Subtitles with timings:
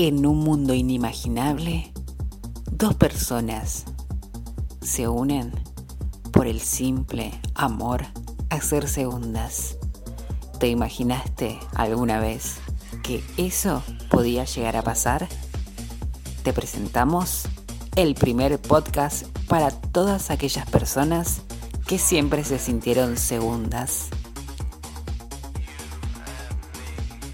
[0.00, 1.92] En un mundo inimaginable,
[2.70, 3.84] dos personas
[4.80, 5.50] se unen
[6.32, 8.06] por el simple amor
[8.48, 9.76] a ser segundas.
[10.60, 12.58] ¿Te imaginaste alguna vez
[13.02, 15.26] que eso podía llegar a pasar?
[16.44, 17.48] Te presentamos
[17.96, 21.40] el primer podcast para todas aquellas personas
[21.88, 24.10] que siempre se sintieron segundas.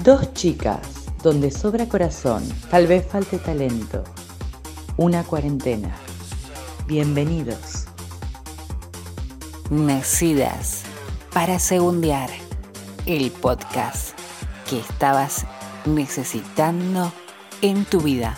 [0.02, 0.93] Dos chicas
[1.24, 4.04] donde sobra corazón, tal vez falte talento.
[4.98, 5.96] Una cuarentena.
[6.86, 7.86] Bienvenidos.
[9.70, 10.82] Nacidas
[11.32, 12.28] para segundear
[13.06, 14.10] el podcast
[14.68, 15.46] que estabas
[15.86, 17.10] necesitando
[17.62, 18.36] en tu vida.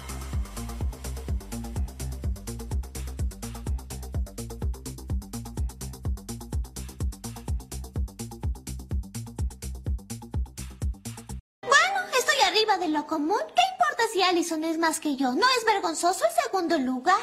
[15.16, 15.32] Yo?
[15.32, 17.20] ¿No es vergonzoso el segundo lugar?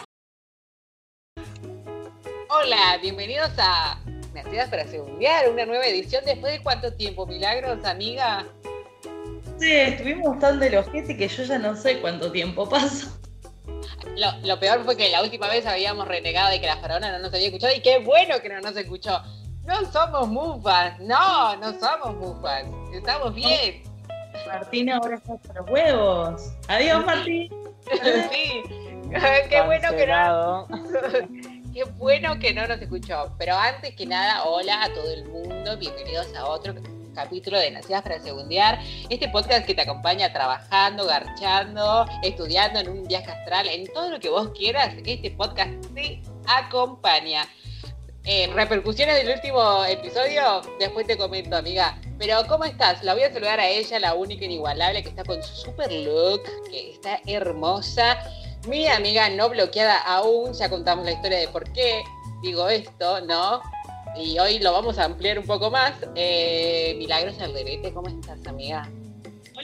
[2.50, 4.00] Hola, bienvenidos a
[4.34, 8.45] Nacidas para Segundear, una nueva edición después de cuánto tiempo, Milagros, amiga.
[9.59, 13.08] Sí, estuvimos tan de los que yo ya no sé cuánto tiempo pasó.
[14.44, 17.34] Lo, peor fue que la última vez habíamos renegado de que la faraona no nos
[17.34, 19.22] había escuchado y qué bueno que no nos escuchó.
[19.66, 23.84] No somos mufas, no, no somos mufas, estamos bien.
[24.48, 26.42] Martín ahora está para los huevos.
[26.68, 27.50] Adiós, Martín.
[28.31, 28.64] Sí,
[29.50, 30.67] qué bueno que no.
[31.73, 33.34] Qué bueno que no nos escuchó.
[33.40, 35.75] Pero antes que nada, hola a todo el mundo.
[35.78, 36.75] Bienvenidos a otro
[37.16, 38.80] capítulo de Nacidas para Segundear.
[39.09, 44.20] Este podcast que te acompaña trabajando, garchando, estudiando en un viaje astral, en todo lo
[44.20, 44.94] que vos quieras.
[45.03, 47.47] Este podcast te acompaña.
[48.26, 52.00] Eh, repercusiones del último episodio, después te comento, amiga.
[52.18, 53.04] Pero, ¿cómo estás?
[53.04, 56.42] La voy a saludar a ella, la única inigualable, que está con su super look,
[56.72, 58.18] que está hermosa.
[58.66, 62.02] Mi amiga no bloqueada aún, ya contamos la historia de por qué
[62.42, 63.62] digo esto, ¿no?
[64.16, 65.94] Y hoy lo vamos a ampliar un poco más.
[66.16, 68.90] Eh, Milagros Alderete, ¿cómo estás, amiga?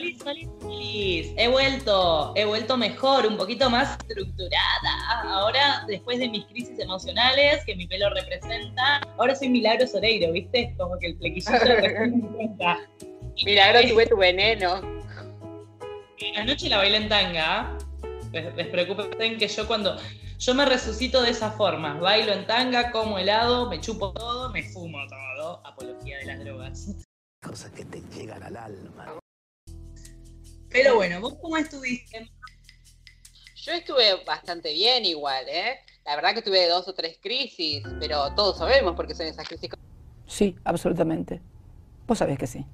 [0.00, 1.34] Feliz, feliz, feliz.
[1.36, 5.20] He vuelto, he vuelto mejor, un poquito más estructurada.
[5.24, 10.74] Ahora, después de mis crisis emocionales que mi pelo representa, ahora soy Milagro Soreiro, ¿viste?
[10.78, 12.78] Como que el flequillito representa.
[13.44, 14.80] Milagro, tuve tu veneno.
[16.36, 17.76] Anoche la bailé en tanga.
[18.32, 19.98] Les, les preocupen que yo cuando
[20.38, 24.62] yo me resucito de esa forma, bailo en tanga, como helado, me chupo todo, me
[24.62, 26.96] fumo todo, apología de las drogas.
[27.42, 29.19] Cosas que te llegan al alma.
[30.70, 32.30] Pero bueno, ¿vos cómo estuviste?
[33.56, 35.80] Yo estuve bastante bien igual, ¿eh?
[36.04, 39.46] La verdad que tuve dos o tres crisis, pero todos sabemos por qué son esas
[39.46, 39.70] crisis.
[40.26, 41.42] Sí, absolutamente.
[42.06, 42.64] Vos sabés que sí.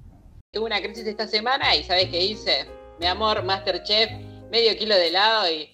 [0.52, 2.66] Tuve una crisis esta semana y ¿sabés qué hice?
[3.00, 4.10] Mi amor, Masterchef,
[4.50, 5.68] medio kilo de helado y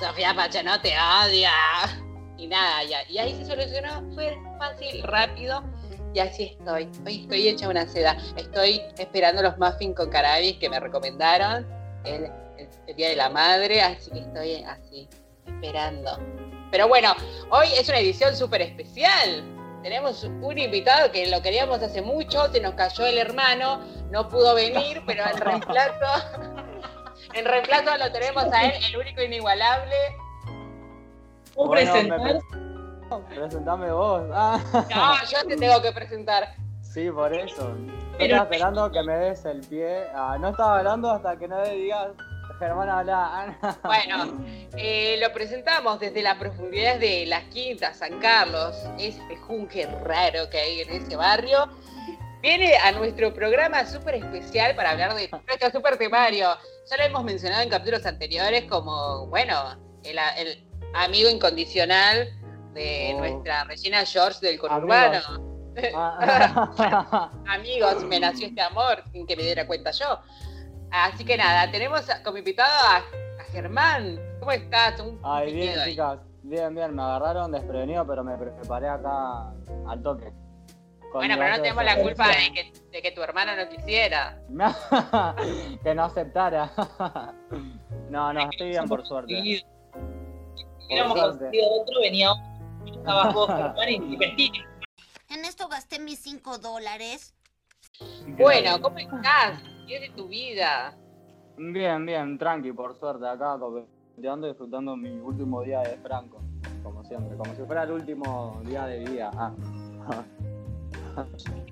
[0.00, 1.52] Sofía Pacha no te odia.
[2.36, 3.08] Y nada, ya.
[3.08, 5.62] Y ahí se solucionó, fue fácil, rápido
[6.14, 6.88] y así estoy.
[7.06, 8.16] Hoy estoy hecha una seda.
[8.36, 11.66] Estoy esperando los muffins con cannabis que me recomendaron
[12.04, 12.30] el,
[12.96, 15.08] Día de la Madre, así que estoy así,
[15.46, 16.18] esperando.
[16.70, 17.14] Pero bueno,
[17.50, 19.44] hoy es una edición súper especial.
[19.82, 24.54] Tenemos un invitado que lo queríamos hace mucho, se nos cayó el hermano, no pudo
[24.54, 26.42] venir, pero en reemplazo,
[27.34, 29.96] en reemplazo lo tenemos a él, el único inigualable.
[31.54, 32.40] ¿Puedo presentar?
[33.34, 34.22] Presentame vos.
[34.32, 34.60] Ah.
[34.90, 36.54] No, yo te tengo que presentar.
[36.82, 37.76] Sí, por eso.
[38.18, 40.06] Estaba esperando que me des el pie.
[40.14, 42.08] Ah, no estaba hablando hasta que no le digas,
[42.58, 43.56] Germán, habla.
[43.84, 44.44] bueno,
[44.76, 50.58] eh, lo presentamos desde la profundidad de las quintas, San Carlos, ese junque raro que
[50.58, 51.68] hay en ese barrio.
[52.42, 56.48] Viene a nuestro programa súper especial para hablar de nuestro súper temario.
[56.90, 62.39] Ya lo hemos mencionado en capítulos anteriores como, bueno, el, el amigo incondicional
[62.72, 63.18] de oh.
[63.18, 65.50] nuestra Regina George del conurbano.
[65.94, 67.30] Ah.
[67.48, 68.04] Amigos.
[68.04, 70.18] me nació este amor sin que me diera cuenta yo.
[70.90, 73.02] Así que nada, tenemos como invitado a,
[73.52, 74.18] Germán.
[74.38, 75.02] ¿Cómo estás?
[75.24, 76.20] Ay, bien, chicas.
[76.42, 79.52] Bien, bien, me agarraron desprevenido, pero me preparé acá
[79.88, 80.32] al toque.
[81.12, 84.40] bueno, pero no tenemos la culpa de que, tu hermano no quisiera.
[85.82, 86.70] que no aceptara.
[88.10, 89.34] no, no, estoy bien por suerte.
[89.34, 89.64] Si
[90.86, 92.00] hubiéramos conseguido otro,
[95.30, 97.34] En esto gasté mis 5 dólares.
[98.36, 99.62] Bueno, ¿cómo estás?
[99.86, 100.98] ¿Qué es de tu vida?
[101.56, 106.40] Bien, bien, tranqui, por suerte, acá copeteando y disfrutando mi último día de Franco,
[106.82, 109.30] como siempre, como si fuera el último día de vida.
[109.36, 109.52] Ah.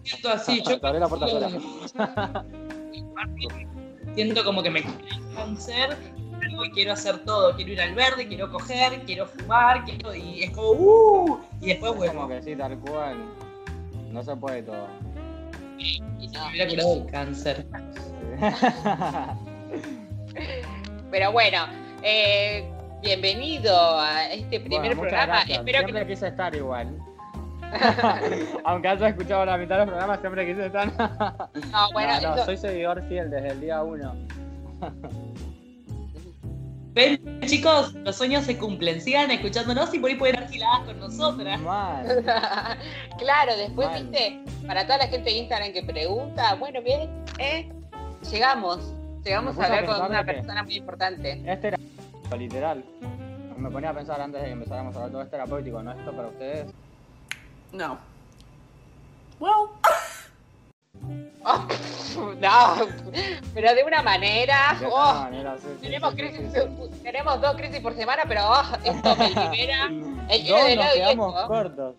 [0.05, 1.27] Siento así, yo la puerta
[4.15, 4.85] Siento como que me
[5.35, 5.97] cáncer,
[6.65, 7.55] y quiero hacer todo.
[7.57, 10.15] Quiero ir al verde, quiero coger, quiero fumar, quiero.
[10.15, 11.41] Y es como, ¡uh!
[11.61, 12.15] Y después Es vuelvo.
[12.23, 13.17] como que sí, tal cual.
[14.11, 14.87] No se puede todo.
[15.79, 17.67] Y se me hubiera curado el cáncer.
[21.11, 21.67] Pero bueno,
[22.03, 22.69] eh,
[23.03, 25.27] bienvenido a este primer Bueno, programa.
[25.35, 25.59] gracias.
[25.59, 26.97] Espero siempre que quise estar igual.
[28.65, 30.87] Aunque haya escuchado la mitad de los programas, siempre quise estar.
[31.71, 34.15] no, bueno, no, no, eso- soy seguidor fiel desde el día uno.
[36.99, 39.01] Ven, chicos, los sueños se cumplen.
[39.01, 41.61] Sigan escuchándonos y por ahí pueden ir giladas con nosotras.
[41.61, 42.25] Mal.
[43.19, 44.09] claro, después, Mal.
[44.09, 47.09] viste, para toda la gente de Instagram que pregunta, bueno, bien,
[47.39, 47.71] eh,
[48.29, 48.93] llegamos,
[49.25, 51.41] llegamos a hablar con una persona muy importante.
[51.47, 51.79] Este era
[52.37, 52.85] literal.
[53.57, 55.93] Me ponía a pensar antes de que empezáramos a hablar todo es terapéutico, ¿no?
[55.93, 56.67] Esto para ustedes.
[57.71, 57.97] No.
[59.39, 59.69] Well.
[61.45, 61.67] Oh,
[62.41, 62.87] no,
[63.55, 67.81] pero de una manera, De oh, manera, sí, tenemos, sí, crisis, sí, tenemos dos crisis
[67.81, 69.87] por semana, pero oh, esto me libera.
[70.29, 71.47] El kilo Dos de nos helado y esto.
[71.47, 71.95] cortos.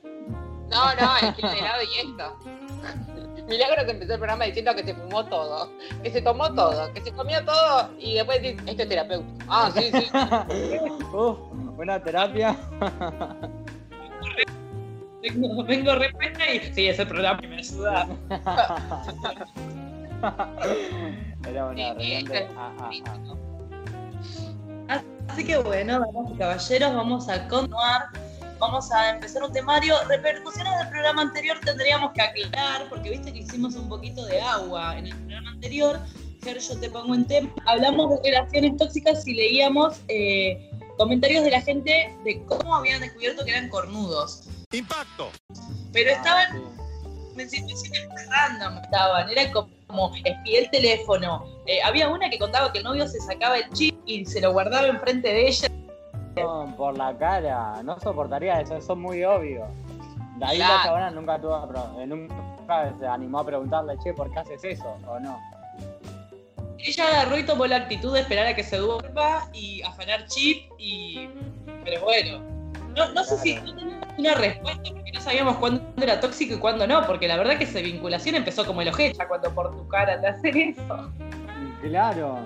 [0.69, 2.37] No, no, el kilo de helado y esto.
[3.47, 5.71] Milagro que empezó el programa diciendo que se fumó todo,
[6.03, 9.45] que se tomó todo, que se comió todo y después dice, esto es terapeuta.
[9.47, 10.07] Ah, sí, sí.
[11.11, 11.39] Uf,
[11.75, 12.55] una terapia.
[15.21, 18.07] Vengo, vengo respuesta y sí, ese programa que me ayuda.
[21.47, 22.47] Era una Sí, de.
[22.57, 22.89] ah, ah,
[24.87, 25.01] ah.
[25.27, 28.05] Así que bueno, damas y caballeros, vamos a continuar.
[28.59, 29.95] Vamos a empezar un temario.
[30.07, 34.97] Repercusiones del programa anterior tendríamos que aclarar, porque viste que hicimos un poquito de agua
[34.97, 35.99] en el programa anterior.
[36.43, 37.49] Ger, yo te pongo en tema.
[37.65, 43.45] Hablamos de relaciones tóxicas y leíamos eh, comentarios de la gente de cómo habían descubierto
[43.45, 44.48] que eran cornudos.
[44.71, 45.31] ¡Impacto!
[45.91, 46.61] Pero estaban
[47.35, 47.41] sí.
[47.41, 51.43] en situaciones muy random estaban, era como espié el teléfono.
[51.65, 54.51] Eh, había una que contaba que el novio se sacaba el chip y se lo
[54.53, 55.67] guardaba enfrente de ella.
[56.77, 59.65] Por la cara, no soportaría eso, eso es muy obvio.
[60.37, 64.39] De ahí la chabona nunca tuvo, eh, nunca se animó a preguntarle, che, ¿por qué
[64.39, 64.95] haces eso?
[65.07, 65.39] ¿O no?
[66.77, 70.69] Ella agarró y tomó la actitud de esperar a que se duerma y afanar chip
[70.77, 71.27] y...
[71.83, 72.58] Pero bueno,
[73.07, 76.57] no, no sé si no teníamos una respuesta porque no sabíamos cuándo era tóxico y
[76.57, 79.71] cuándo no, porque la verdad que esa vinculación empezó como el ojete, ya cuando por
[79.75, 81.11] tu cara te hacen eso.
[81.81, 82.39] Claro.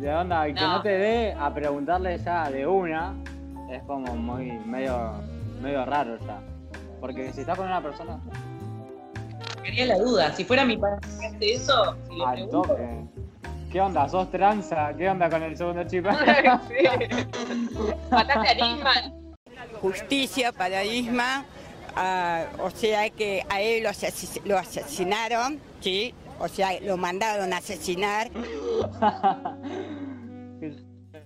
[0.00, 0.82] De onda, y que No.
[0.82, 3.14] te dé a preguntarle ya de una,
[3.70, 5.12] es como muy, medio,
[5.62, 6.40] medio raro ya.
[7.00, 8.18] Porque si estás con una persona,
[9.62, 13.04] Quería la duda, si fuera mi pareja que hace eso, si le al pregunto, toque.
[13.72, 14.08] ¿Qué onda?
[14.08, 14.92] ¿Sos tranza?
[14.96, 16.06] ¿Qué onda con el segundo chip?
[16.68, 17.94] Sí.
[18.10, 19.23] Mataste a Nisman.
[19.84, 21.44] Justicia para Isma,
[21.94, 26.14] ah, o sea que a él lo, asesinaron, ¿sí?
[26.40, 28.30] O sea, lo mandaron a asesinar.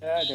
[0.01, 0.35] Claro.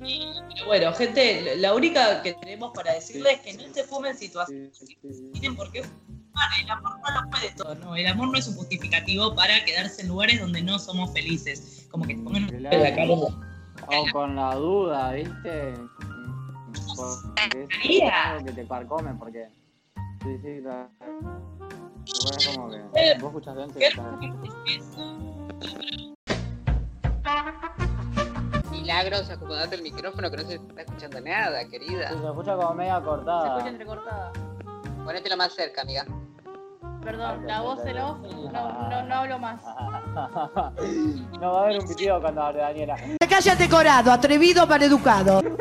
[0.00, 4.76] Pero bueno, gente, la única que tenemos para decirles es que no se fumen situaciones
[4.76, 5.30] Sí, que sí, sí.
[5.32, 6.48] tienen por qué fumar.
[6.60, 7.96] El amor no lo puede todo, ¿no?
[7.96, 11.86] El amor no es un justificativo para quedarse en lugares donde no somos felices.
[11.90, 13.12] Como que te pongan en la cara.
[13.12, 15.74] O con la duda, ¿viste?
[16.96, 18.30] Porque es María.
[18.32, 19.48] algo que te carcome, porque.
[20.22, 20.88] Sí, sí, la.
[22.06, 22.78] Es como que.
[23.20, 24.18] Vos escuchás dentro y ¿Qué estás-
[28.70, 32.10] Milagros, acomodate el micrófono que no se está escuchando nada, querida.
[32.10, 33.68] Sí, se escucha como media cortada.
[33.68, 34.32] entrecortada.
[35.04, 36.04] Ponételo más cerca, amiga.
[37.02, 38.18] Perdón, la voz en off,
[38.52, 39.60] no, no, no hablo más.
[41.40, 42.96] No va a haber un pitido cuando hable Daniela.
[43.28, 45.40] Cállate corado, atrevido para educado.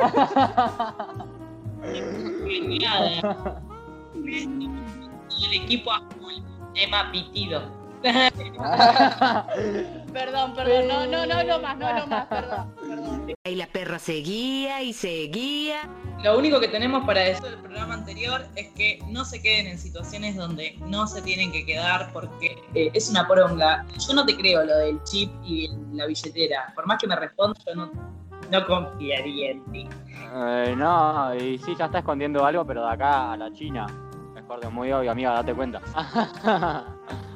[4.24, 6.43] El equipo azul,
[6.75, 7.63] Emma Pitido.
[10.13, 13.33] Perdón, perdón, no, no, no hablo más, no hablo más, perdón, perdón.
[13.45, 15.89] Y la perra seguía y seguía.
[16.23, 19.79] Lo único que tenemos para decir del programa anterior es que no se queden en
[19.79, 23.85] situaciones donde no se tienen que quedar porque eh, es una poronga.
[24.07, 26.71] Yo no te creo lo del chip y la billetera.
[26.75, 27.91] Por más que me respondas, yo no,
[28.51, 29.89] no confiaría en ti.
[30.33, 33.87] Eh, no, y sí, ya está escondiendo algo, pero de acá a la China.
[34.35, 35.81] Mejor de muy obvio, amiga, date cuenta.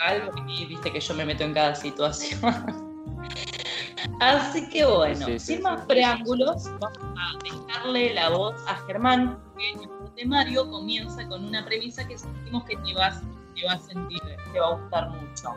[0.00, 2.40] Algo y viste que yo me meto en cada situación.
[4.20, 5.62] Así que bueno, Sí, sí, sin sí.
[5.62, 11.64] más preámbulos, vamos a dejarle la voz a Germán, que el temario comienza con una
[11.64, 13.20] premisa que sentimos que te vas,
[13.54, 14.20] te va a sentir,
[14.52, 15.54] te va a gustar mucho.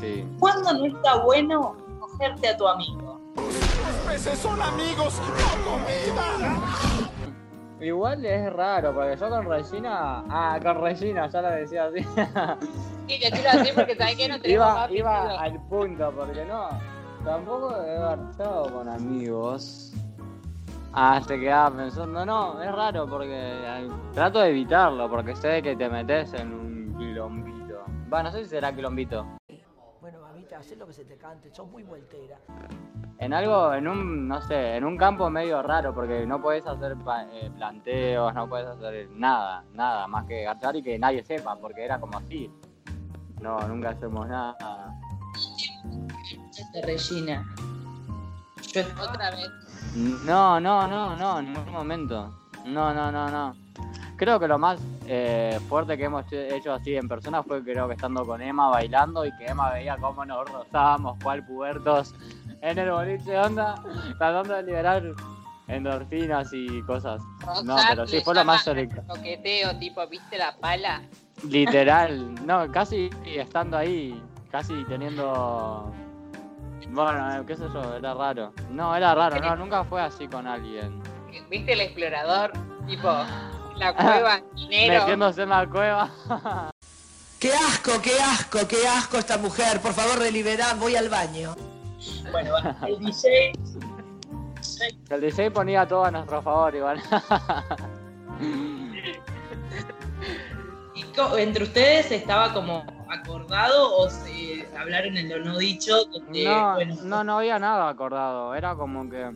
[0.00, 0.24] Sí.
[0.38, 3.20] ¿Cuándo no está bueno cogerte a tu amigo?
[4.08, 7.00] peces son amigos, no comida.
[7.80, 10.24] Igual es raro, porque yo con Regina.
[10.28, 12.00] Ah, con Regina, ya lo decía así.
[13.06, 16.70] Sí, decirlo así porque sabes que no tenemos iba más iba al punto, porque no.
[17.22, 19.92] tampoco he garchado con amigos.
[20.94, 25.86] Ah, te quedaba pensando, no, es raro porque trato de evitarlo, porque sé que te
[25.90, 27.84] metes en un quilombito.
[28.10, 29.26] Va, no sé si será quilombito.
[30.00, 32.38] Bueno, mamita, haz lo que se te cante, sos muy voltera.
[33.24, 36.94] En algo, en un, no sé, en un campo medio raro, porque no puedes hacer
[37.32, 41.86] eh, planteos, no puedes hacer nada, nada, más que garchar y que nadie sepa, porque
[41.86, 42.50] era como así.
[43.40, 44.94] No, nunca hacemos nada.
[46.82, 47.46] Regina.
[48.74, 49.50] Yo Otra vez.
[50.26, 52.30] No, no, no, no, en ningún momento.
[52.66, 53.56] No, no, no, no.
[54.16, 57.94] Creo que lo más eh, fuerte que hemos hecho así en persona fue creo que
[57.94, 62.14] estando con Emma bailando y que Emma veía cómo nos rozábamos, cual pubertos
[62.64, 63.74] en el boliche onda,
[64.18, 65.02] tratando de liberar
[65.68, 67.22] endorfinas y cosas.
[67.62, 69.02] No, pero sí, fue lo más cerca.
[69.06, 71.02] Coqueteo, tipo, ¿viste la pala?
[71.46, 75.92] Literal, no, casi estando ahí, casi teniendo...
[76.88, 78.52] Bueno, eh, qué sé yo, era raro.
[78.70, 81.02] No, era raro, no, nunca fue así con alguien.
[81.50, 82.52] ¿Viste el explorador?
[82.86, 83.08] Tipo,
[83.76, 85.00] la cueva, dinero.
[85.00, 86.10] Metiéndose en la cueva.
[87.40, 89.80] ¡Qué asco, qué asco, qué asco esta mujer!
[89.82, 91.54] Por favor, deliberad, voy al baño.
[92.30, 92.54] Bueno,
[92.86, 93.52] el DJ.
[95.10, 97.00] El DJ ponía todo a nuestro favor igual.
[100.94, 101.04] ¿Y
[101.38, 106.04] entre ustedes estaba como acordado o se hablaron en lo no dicho?
[106.06, 108.54] Donde, No, bueno, no, no había nada acordado.
[108.54, 109.32] Era como que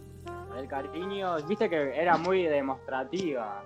[0.59, 3.63] el cariño, viste que era muy demostrativa.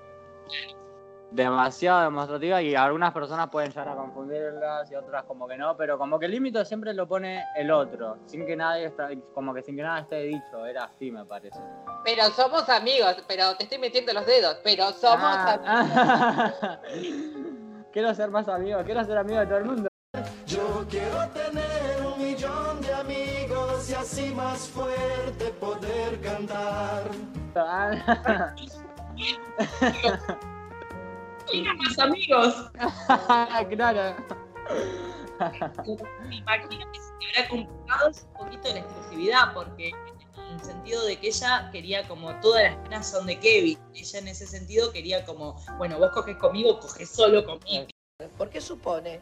[1.33, 5.97] Demasiado demostrativa y algunas personas pueden llegar a confundirlas y otras como que no, pero
[5.97, 9.63] como que el límite siempre lo pone el otro, sin que nadie está, como que
[9.63, 11.59] sin que nada esté dicho, era así me parece.
[12.05, 15.67] Pero somos amigos, pero te estoy metiendo los dedos, pero somos amigos.
[15.67, 16.79] Ah,
[17.93, 19.89] quiero ser más amigo, quiero ser amigo de todo el mundo.
[20.47, 27.05] Yo quiero tener un millón de amigos y así más fuerte poder cantar.
[31.79, 32.71] Más amigos.
[33.71, 34.17] claro.
[36.29, 41.05] Me imagino que se te habrá complicado un poquito la exclusividad, porque en el sentido
[41.05, 43.79] de que ella quería como todas las penas son de Kevin.
[43.95, 47.87] Ella en ese sentido quería como, bueno, vos coges conmigo, coges solo conmigo.
[48.39, 49.21] ¿Por qué supone?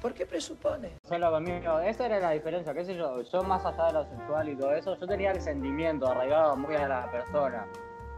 [0.00, 0.98] ¿Por qué presupone?
[1.08, 4.48] Solo conmigo, esa era la diferencia, qué sé yo, yo más allá de lo sexual
[4.48, 7.68] y todo eso, yo tenía el sentimiento arraigado muy a la persona,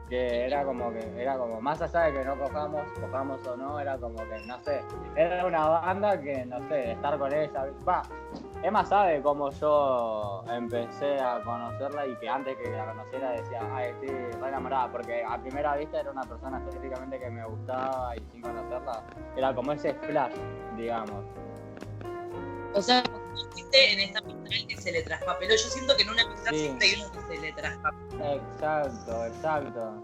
[0.08, 3.80] que era como que, era como, más allá de que no cojamos, cojamos o no,
[3.80, 4.82] era como que, no sé,
[5.16, 8.02] era una banda que, no sé, estar con ella, va,
[8.62, 13.90] Emma sabe cómo yo empecé a conocerla y que antes que la conociera decía, ay,
[13.90, 18.20] estoy re enamorada, porque a primera vista era una persona estéticamente que me gustaba y
[18.32, 19.02] sin conocerla,
[19.36, 20.34] era como ese splash,
[20.76, 21.24] digamos.
[22.74, 23.02] O sea,
[23.54, 25.52] viste en esta amistad que se le traspapeló.
[25.52, 26.58] Yo siento que en una amistad Sí.
[26.58, 28.24] siempre hay uno que se le traspapeló.
[28.24, 30.02] Exacto, exacto.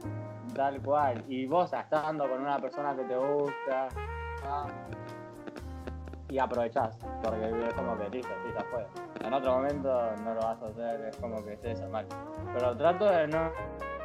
[0.54, 1.24] Tal cual.
[1.28, 3.88] Y vos estando con una persona que te gusta
[4.44, 4.66] ah,
[6.28, 8.86] y aprovechás, porque es como que listo, sí, ya fue.
[9.26, 12.06] En otro momento no lo vas a hacer, es como que estés mal.
[12.54, 13.50] Pero trato de no.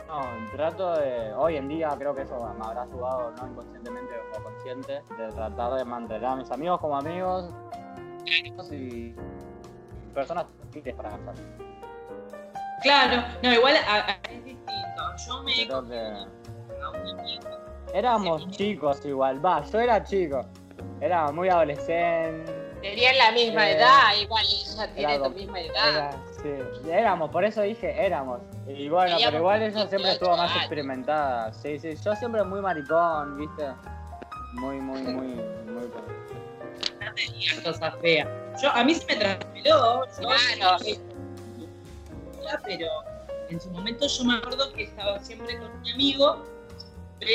[0.08, 1.34] No, trato de.
[1.34, 5.74] Hoy en día creo que eso me habrá ayudado, no inconscientemente o consciente, de tratar
[5.74, 7.50] de mantener a mis amigos como amigos
[8.72, 9.16] y
[10.14, 11.36] personas útiles para casar.
[12.82, 15.02] Claro, no, igual a- a- es distinto.
[15.28, 16.26] Yo me que.
[17.94, 20.46] Éramos chicos igual, va, yo era chico.
[21.00, 22.52] Era muy adolescente.
[22.82, 25.90] Tenían la misma Eh, edad, igual ella tiene como- misma edad.
[25.90, 28.42] Era, sí, éramos, por eso dije éramos.
[28.68, 31.54] Y bueno, pero igual ella 18 siempre estuvo más experimentada.
[31.54, 33.68] Sí, sí, yo siempre muy maricón, ¿viste?
[34.54, 35.92] Muy, muy, muy, muy.
[37.16, 38.28] Tenía cosas feas.
[38.62, 40.06] Yo, a mí se me traspeló.
[40.22, 40.30] yo-
[42.42, 42.64] Claro.
[42.64, 42.88] Pero
[43.50, 46.44] en su momento yo me acuerdo que estaba siempre con mi amigo,
[47.20, 47.32] pero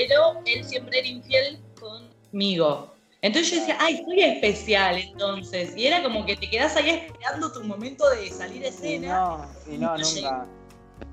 [0.47, 2.95] él siempre era infiel conmigo.
[3.23, 5.77] Entonces yo decía, ay, soy especial entonces.
[5.77, 9.19] Y era como que te quedás ahí esperando tu momento de salir de Y escena.
[9.21, 10.47] no, y no, No nunca.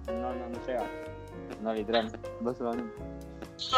[0.08, 0.90] No, no, no llega.
[1.62, 2.12] No, literal.
[2.42, 2.72] Vos Lo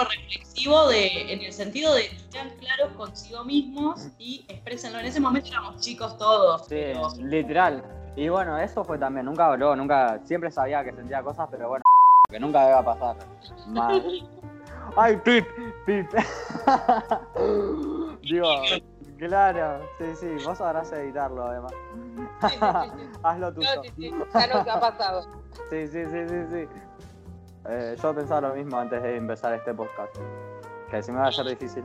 [0.10, 5.00] reflexivo de, en el sentido de sean claros consigo mismos y exprésenlo.
[5.00, 6.62] En ese momento éramos chicos todos.
[6.64, 7.84] Sí, pero- literal.
[8.16, 11.84] Y bueno, eso fue también, nunca habló, nunca, siempre sabía que sentía cosas, pero bueno,
[12.30, 13.16] que nunca iba a pasar.
[14.96, 15.46] Ay, pip,
[15.86, 16.08] pip.
[18.22, 18.48] Digo,
[19.18, 21.72] claro, sí, sí, vos sabrás editarlo además.
[22.42, 23.10] Sí, sí, sí.
[23.24, 23.68] Hazlo tuyo.
[23.76, 25.22] No, sí, sí, ya nos ha pasado.
[25.70, 26.68] Sí, sí, sí, sí, sí.
[27.70, 30.16] Eh, yo pensaba lo mismo antes de empezar este podcast.
[30.90, 31.84] Que si me va a ser difícil.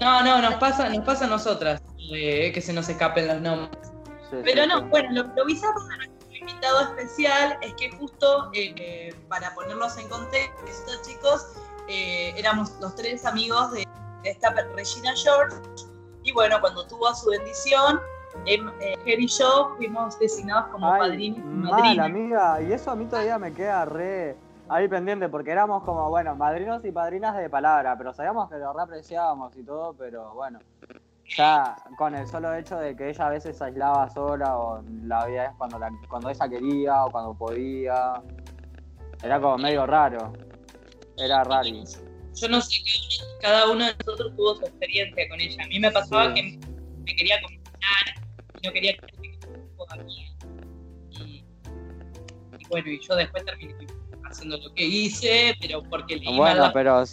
[0.00, 1.82] No, no, nos pasa, nos pasa a nosotras
[2.12, 3.92] eh, que se nos escapen los nombres.
[4.30, 4.84] Sí, Pero sí, no, sí.
[4.90, 9.98] bueno, lo, lo bizarro de nuestra invitado especial es que justo eh, eh, para ponerlos
[9.98, 11.46] en contexto, chicos,
[11.88, 13.86] eh, éramos los tres amigos de,
[14.22, 15.56] de esta Regina George.
[16.22, 18.00] Y bueno, cuando tuvo su bendición,
[18.46, 22.06] em, eh, Ger y yo fuimos designados como Ay, padrinos y madrinas.
[22.06, 22.62] amiga.
[22.62, 24.36] Y eso a mí todavía me queda re
[24.68, 28.72] ahí pendiente, porque éramos como, bueno, madrinos y padrinas de palabra, pero sabíamos que lo
[28.72, 30.58] reapreciábamos y todo, pero bueno.
[31.36, 35.24] Ya con el solo hecho de que ella a veces se aislaba sola o la
[35.26, 38.22] veía cuando, la- cuando ella quería o cuando podía.
[39.22, 40.32] Era como medio raro.
[41.16, 41.68] Era raro.
[42.34, 45.64] Yo no sé, cada uno, cada uno de nosotros tuvo su experiencia con ella.
[45.64, 46.34] A mí me pasaba Sí.
[46.60, 46.68] que
[47.04, 50.22] me quería y no quería que poco amiga.
[51.10, 51.44] Y,
[52.58, 53.74] y bueno, y yo después terminé
[54.30, 57.04] haciendo lo que hice, pero porque leí mal Bueno, la pero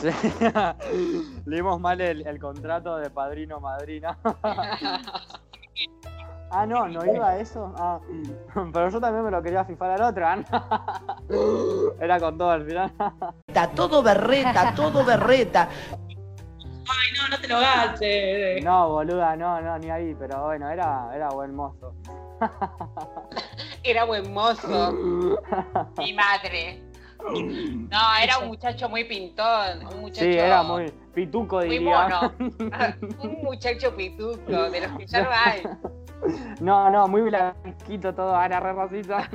[1.44, 4.16] leímos mal el, el contrato de padrino madrina.
[6.50, 7.74] ah, no, no iba a eso.
[7.78, 8.00] Ah,
[8.72, 10.26] pero yo también me lo quería fifar al otro.
[10.26, 10.42] ah,
[12.00, 12.92] Era con todo al final.
[13.46, 15.68] Está todo berreta, todo berreta.
[16.92, 18.64] Ay, no, no te lo gastes.
[18.64, 20.16] No, boluda, no, no, ni ahí.
[20.18, 21.94] Pero bueno, era, era buen mozo.
[23.82, 24.92] Era buen mozo.
[25.98, 26.82] Mi madre.
[27.22, 29.86] No, era un muchacho muy pintón.
[29.92, 32.08] Un muchacho Sí, era muy pituco, muy diría.
[32.08, 32.32] mono.
[33.22, 35.62] un muchacho pituco, de los que ya no hay.
[36.60, 39.26] No, no, muy blanquito todo, Ana, re rosita.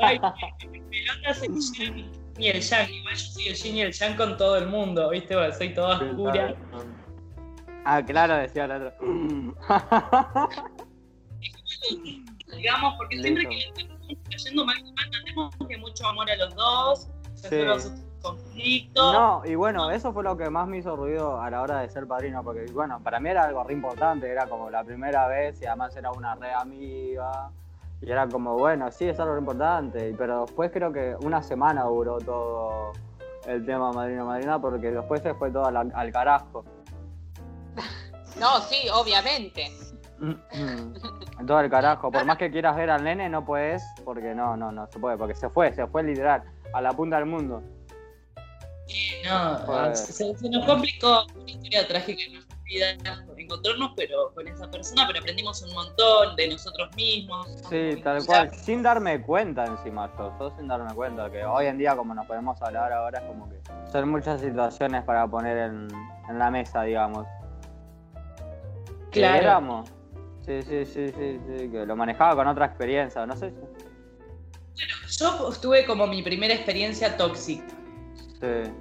[0.00, 1.46] Ay, pelota se
[2.38, 2.90] y el yang.
[2.90, 5.34] Igual yo soy el yin y el yang con todo el mundo, ¿viste?
[5.34, 6.54] Porque soy toda oscura.
[7.84, 8.92] Ah, claro, decía el otro.
[12.54, 13.74] Digamos, porque siempre Listo.
[13.74, 19.12] que estamos cayendo mal, mal, tenemos que mucho amor a los dos, sus conflictos.
[19.12, 21.88] No, y bueno, eso fue lo que más me hizo ruido a la hora de
[21.88, 25.60] ser padrino, porque bueno, para mí era algo re importante, era como la primera vez
[25.60, 27.50] y además era una re amiga.
[28.00, 31.84] Y era como, bueno, sí, es algo re importante, pero después creo que una semana
[31.84, 32.92] duró todo
[33.46, 36.64] el tema madrina madrina, porque después se fue todo al, al carajo.
[38.40, 39.70] No, sí, obviamente.
[41.46, 42.10] Todo al carajo.
[42.10, 45.16] Por más que quieras ver al nene, no puedes, porque no, no, no se puede,
[45.16, 47.62] porque se fue, se fue literal, a la punta del mundo.
[49.24, 52.86] No, se, se nos complicó una historia trágica en nuestra vida
[53.52, 57.46] encontrarnos pero con esa persona, pero aprendimos un montón de nosotros mismos.
[57.68, 61.78] Sí, tal cual, sin darme cuenta encima yo, yo sin darme cuenta que hoy en
[61.78, 65.88] día como nos podemos hablar ahora es como que son muchas situaciones para poner en,
[66.28, 67.26] en la mesa, digamos.
[69.10, 69.42] Que Claro.
[69.42, 69.92] éramos.
[70.44, 73.56] Sí, sí, sí, sí, sí, que lo manejaba con otra experiencia, no sé si...
[75.18, 77.64] Yo tuve como mi primera experiencia tóxica.
[78.40, 78.72] Sí.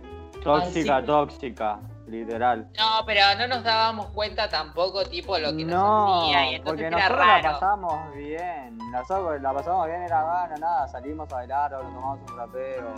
[0.43, 2.67] Tóxica, Así- tóxica, literal.
[2.80, 6.52] No, pero no nos dábamos cuenta tampoco, tipo, lo que nos No, unía.
[6.52, 7.52] Y entonces porque era nosotros la raro.
[7.54, 8.78] pasamos bien.
[8.91, 10.88] Nosotros la pasamos bien, era gana, nada.
[10.88, 12.93] Salimos a bailar o nos tomamos un rapeo.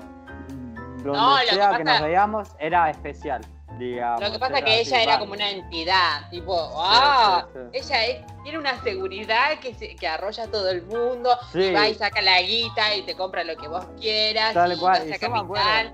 [1.04, 3.41] Donde No, lo que sea que, pasa- nos veíamos era especial,
[3.77, 4.21] digamos.
[4.21, 7.79] Lo que pasa es que ella era como una entidad, tipo, ah, sí, sí.
[7.79, 11.88] ella es- tiene una seguridad que, se- que arrolla a todo el mundo, y va
[11.89, 15.12] y saca la guita y te compra lo que vos quieras, Tal y cual, y
[15.17, 15.93] capital.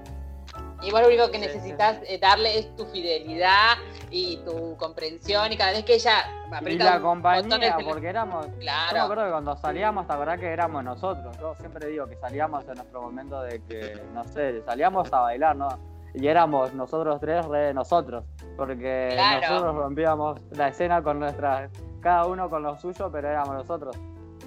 [0.81, 3.75] Y vos lo único que necesitas darle es tu fidelidad
[4.09, 6.23] y tu comprensión, y cada vez que ella
[6.65, 8.45] Y la compañía, porque éramos.
[8.47, 11.37] Yo me Claro, acuerdo que cuando salíamos, la verdad que éramos nosotros.
[11.37, 15.55] Yo siempre digo que salíamos en nuestro momento de que, no sé, salíamos a bailar,
[15.55, 15.67] ¿no?
[16.13, 18.23] Y éramos nosotros tres re nosotros.
[18.57, 19.41] Porque Claro.
[19.41, 21.69] nosotros rompíamos la escena con nuestras.
[22.01, 23.95] Cada uno con lo suyo, pero éramos nosotros.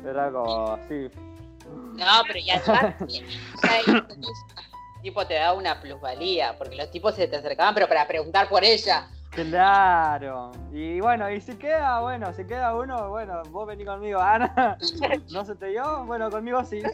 [0.05, 1.09] Era como así.
[1.95, 2.63] no, pero ya,
[5.03, 8.65] tipo te da una plusvalía, porque los tipos se te acercaban, pero para preguntar por
[8.65, 9.09] ella.
[9.31, 10.51] Claro.
[10.73, 14.77] Y bueno, y si queda, bueno, si queda uno, bueno, vos vení conmigo, Ana.
[15.33, 16.05] ¿No se te dio?
[16.05, 16.83] Bueno, conmigo sí.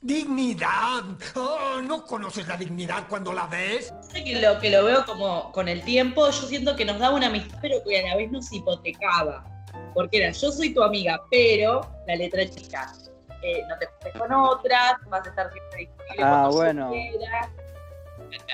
[0.00, 1.02] Dignidad.
[1.34, 3.92] Oh, ¿No conoces la dignidad cuando la ves?
[4.12, 7.16] Sé que lo que lo veo como con el tiempo, yo siento que nos daba
[7.16, 9.44] una amistad, pero que a la vez nos hipotecaba.
[9.94, 12.92] Porque era, yo soy tu amiga, pero la letra chica.
[13.42, 16.92] eh, no te juntes con otras, vas a estar siempre disponible Ah, bueno.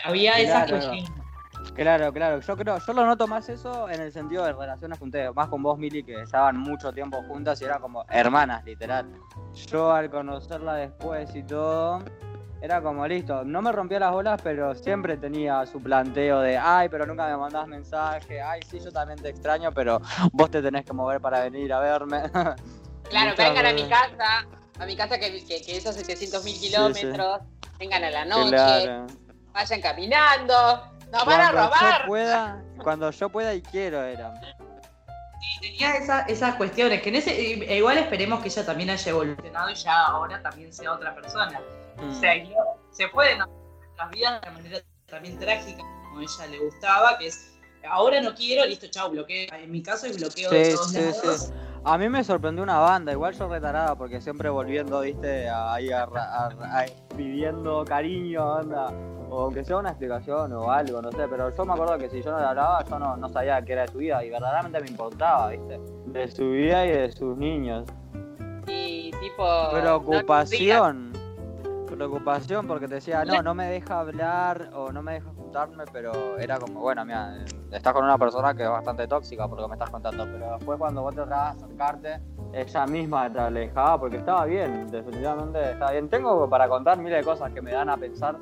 [0.05, 0.89] Había esas Claro.
[0.91, 1.24] cuestiones.
[1.75, 2.41] Claro, claro.
[2.41, 5.49] Yo creo, yo lo noto más eso en el sentido de relaciones con ustedes, más
[5.49, 9.07] con vos, Mili, que estaban mucho tiempo juntas y eran como hermanas, literal.
[9.69, 12.01] Yo al conocerla después y todo,
[12.63, 13.45] era como listo.
[13.45, 17.37] No me rompía las bolas, pero siempre tenía su planteo de, ay, pero nunca me
[17.37, 20.01] mandás mensaje, ay, sí, yo también te extraño, pero
[20.33, 22.23] vos te tenés que mover para venir a verme.
[23.11, 24.47] Claro, vengan a mi casa,
[24.79, 27.43] a mi casa que, que, que esos 700 mil kilómetros,
[27.79, 29.07] vengan a la noche, Claro.
[29.53, 30.55] vayan caminando.
[31.15, 32.01] No van a Cuando robar.
[32.03, 34.35] yo pueda, cuando yo pueda y quiero era.
[35.61, 39.71] tenía esa- esas cuestiones, que en ese, e igual esperemos que ella también haya evolucionado
[39.71, 41.61] y ya ahora también sea otra persona.
[41.99, 42.33] O sea,
[42.91, 47.27] se pueden hacer nuestras vidas de manera también trágica, como a ella le gustaba, que
[47.29, 47.51] es
[47.89, 49.49] ahora no quiero, listo, chao, bloqueo.
[49.55, 51.53] En mi caso es bloqueo de Sí, todos sí, lados.
[51.87, 56.05] A mí me sorprendió una banda, igual yo retarada, porque siempre volviendo, viste, ahí a,
[56.05, 58.91] a- a- pidiendo cariño, onda,
[59.29, 62.23] o aunque sea una explicación o algo, no sé, pero yo me acuerdo que si
[62.23, 64.81] yo no le hablaba, yo no, no sabía qué era de su vida, y verdaderamente
[64.81, 67.85] me importaba, viste, de su vida y de sus niños.
[68.67, 69.45] Y tipo.
[69.73, 71.13] Preocupación.
[71.87, 76.39] Preocupación porque te decía, no, no me deja hablar o no me deja juntarme, pero
[76.39, 77.35] era como, bueno, mira,
[77.75, 80.57] estás con una persona que es bastante tóxica por lo que me estás contando, pero
[80.57, 82.21] después cuando vos tratabas de acercarte,
[82.53, 86.09] ella misma te alejaba porque estaba bien, definitivamente estaba bien.
[86.09, 88.37] Tengo para contar miles de cosas que me dan a pensar.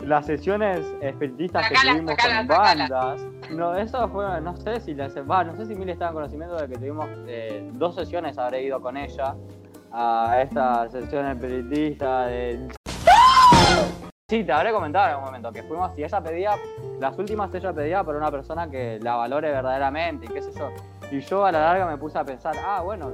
[0.00, 2.88] Las sesiones espiritistas que tuvimos sacala, con sacala.
[2.88, 3.26] bandas.
[3.50, 6.56] No, eso fue, no sé si les, va, no sé si Mil estaba en conocimiento
[6.56, 9.34] de que tuvimos eh, dos sesiones, habré ido con ella
[9.92, 12.68] a esta sesión espiritista de...
[14.28, 16.56] Sí, te habré comentado en algún momento que fuimos y ella pedía,
[16.98, 20.72] las últimas ella pedía por una persona que la valore verdaderamente y qué sé yo.
[21.12, 23.12] Y yo a la larga me puse a pensar, ah, bueno,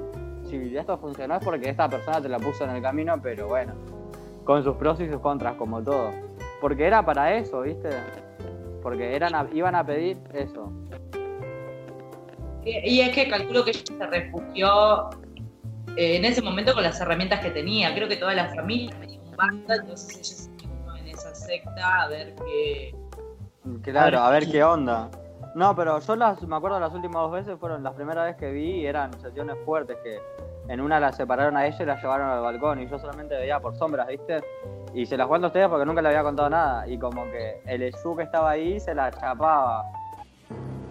[0.48, 3.74] si esto funcionó es porque esta persona te la puso en el camino, pero bueno,
[4.44, 6.12] con sus pros y sus contras, como todo.
[6.62, 7.90] Porque era para eso, ¿viste?
[8.82, 10.72] Porque eran a- iban a pedir eso.
[12.64, 15.10] Y y es que calculo que ella se refugió
[15.98, 17.94] eh, en ese momento con las herramientas que tenía.
[17.94, 20.51] Creo que toda la familia tenía un banda, entonces ella
[21.52, 22.94] secta a ver qué.
[23.82, 25.10] Claro, a ver qué onda.
[25.54, 28.50] No, pero yo las, me acuerdo las últimas dos veces fueron las primeras veces que
[28.50, 30.18] vi y eran sesiones fuertes que
[30.68, 33.60] en una la separaron a ella y la llevaron al balcón y yo solamente veía
[33.60, 34.42] por sombras, ¿viste?
[34.94, 37.60] Y se las cuento a ustedes porque nunca le había contado nada y como que
[37.66, 39.84] el Eshu que estaba ahí se la chapaba.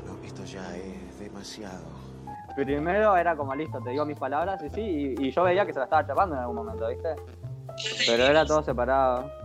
[0.05, 2.01] No, esto ya es demasiado.
[2.55, 5.73] Primero era como listo, te digo mis palabras y sí, y, y yo veía que
[5.73, 7.15] se la estaba chapando en algún momento, ¿viste?
[8.05, 9.40] Pero era todo separado.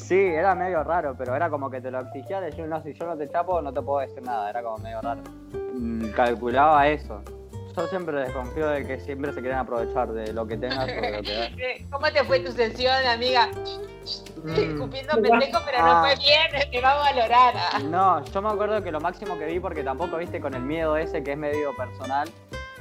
[0.00, 2.92] Sí, era medio raro, pero era como que te lo exigía de yo, no, si
[2.94, 5.22] yo no te chapo no te puedo decir nada, era como medio raro.
[5.74, 7.22] Mm, Calculaba eso.
[7.76, 11.12] Yo siempre desconfío de que siempre se quieren aprovechar de lo que tengas o de
[11.16, 11.50] lo que das.
[11.90, 13.48] ¿Cómo te fue tu sesión, amiga?
[14.42, 14.50] Mm.
[14.58, 16.02] Escupiendo pendejo, pero no Ah.
[16.04, 17.54] fue bien, te va a valorar.
[17.56, 17.78] ah.
[17.84, 20.96] No, yo me acuerdo que lo máximo que vi, porque tampoco viste con el miedo
[20.96, 22.28] ese que es medio personal,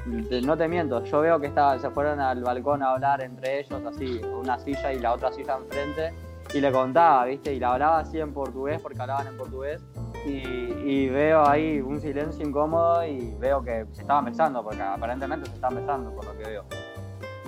[0.06, 3.82] no te miento, yo veo que estaba, se fueron al balcón a hablar entre ellos,
[3.86, 6.14] así, una silla y la otra silla enfrente,
[6.54, 9.82] y le contaba, viste, y le hablaba así en portugués, porque hablaban en portugués,
[10.26, 15.48] y, y veo ahí un silencio incómodo y veo que se estaban besando, porque aparentemente
[15.50, 16.66] se estaban besando, por lo que veo.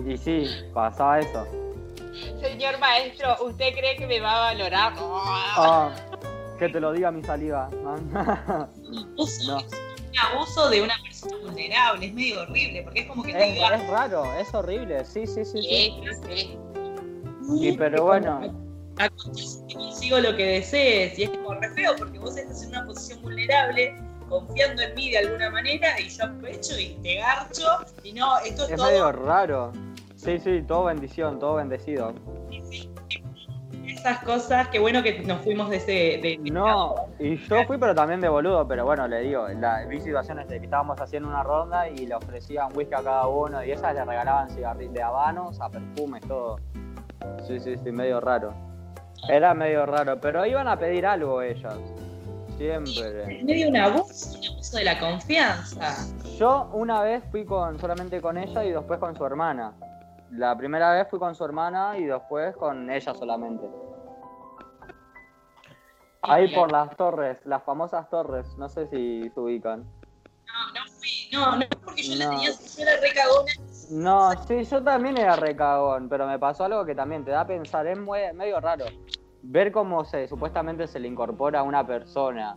[0.05, 1.45] Y sí, pasaba eso.
[2.39, 4.93] Señor maestro, ¿usted cree que me va a valorar?
[4.97, 5.91] Ah,
[6.59, 7.69] que te lo diga mi saliva.
[7.83, 8.15] Un
[10.19, 13.75] abuso de una persona vulnerable, es medio horrible, porque es como que te Es, diga.
[13.75, 15.61] es raro, es horrible, sí, sí, sí.
[15.61, 15.61] sí.
[15.61, 16.57] Sí, sí.
[17.61, 18.41] Y pero bueno,
[18.97, 21.17] que consigo lo que desees.
[21.17, 23.95] Y es como re feo porque vos estás en una posición vulnerable,
[24.29, 27.67] confiando en mí de alguna manera, y yo aprovecho y te garcho.
[28.03, 28.87] Y no, esto es, es todo.
[28.87, 29.71] medio raro.
[30.15, 32.13] Sí, sí, todo bendición, todo bendecido.
[33.87, 35.91] Esas cosas, qué bueno que nos fuimos de ese.
[35.91, 39.85] De, de- No, y yo fui pero también de boludo, pero bueno, le digo, la,
[39.85, 43.63] vi situaciones de que estábamos haciendo una ronda y le ofrecían whisky a cada uno
[43.63, 46.59] y ellas le regalaban cigarrillos de habanos a perfumes, todo.
[47.47, 48.53] Sí, sí, sí, medio raro.
[49.29, 51.77] Era medio raro, pero iban a pedir algo ellas.
[52.57, 53.37] Siempre.
[53.39, 55.95] Es medio un abuso, un abuso de la confianza.
[56.37, 59.73] Yo una vez fui con solamente con ella y después con su hermana.
[60.31, 63.65] La primera vez fui con su hermana y después con ella solamente.
[66.23, 69.83] Ahí por las torres, las famosas torres, no sé si se ubican.
[70.45, 72.31] No, no fui, no, no porque yo la No.
[72.31, 73.51] tenía, yo era re cagona.
[73.91, 77.47] No, sí, yo también era recagón, pero me pasó algo que también te da a
[77.47, 78.85] pensar, es muy- medio raro.
[79.43, 82.55] Ver cómo se supuestamente se le incorpora a una persona,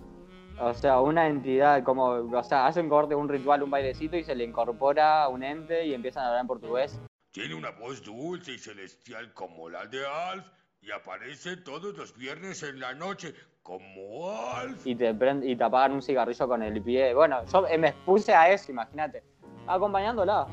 [0.61, 4.35] o sea, una entidad, como, o sea, hacen corte un ritual, un bailecito y se
[4.37, 7.01] le incorpora un ente y empiezan a hablar en portugués.
[7.33, 10.47] Tiene una voz dulce y celestial como la de Alf
[10.83, 14.87] y aparece todos los viernes en la noche como Alf.
[14.87, 17.13] y te prend- y te apagan un cigarrillo con el pie.
[17.13, 19.25] Bueno, yo eh, me expuse a eso, imagínate.
[19.67, 20.47] Acompañándola.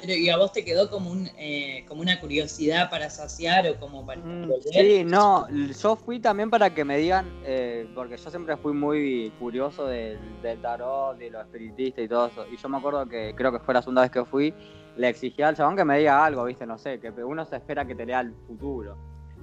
[0.00, 3.78] Pero, ¿y a vos te quedó como, un, eh, como una curiosidad para saciar o
[3.78, 4.62] como para volver?
[4.72, 9.32] Sí, no, yo fui también para que me digan, eh, porque yo siempre fui muy
[9.38, 12.46] curioso del, del tarot, de lo espiritista y todo eso.
[12.50, 14.54] Y yo me acuerdo que creo que fue la segunda vez que fui,
[14.96, 17.84] le exigía al chabón que me diga algo, viste, no sé, que uno se espera
[17.84, 18.96] que te lea el futuro.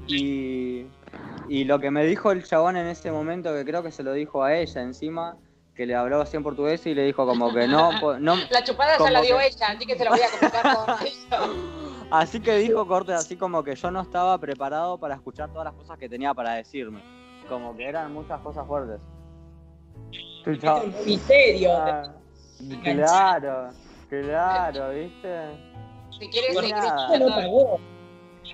[0.08, 0.86] Y,
[1.50, 4.14] y lo que me dijo el chabón en ese momento, que creo que se lo
[4.14, 5.38] dijo a ella encima,
[5.78, 8.98] que le habló así en portugués y le dijo como que no, no La chupada
[8.98, 11.40] ya la dio que- ella, así que se la voy a comentar con ella.
[12.10, 15.74] Así que dijo corte así como que yo no estaba preparado para escuchar todas las
[15.76, 17.02] cosas que tenía para decirme.
[17.48, 19.00] Como que eran muchas cosas fuertes.
[20.46, 21.72] Un misterio.
[21.74, 22.04] Ah,
[22.84, 23.70] claro,
[24.10, 25.38] claro, ¿viste?
[26.18, 26.56] Si quieres.
[26.58, 27.80] Se pagó.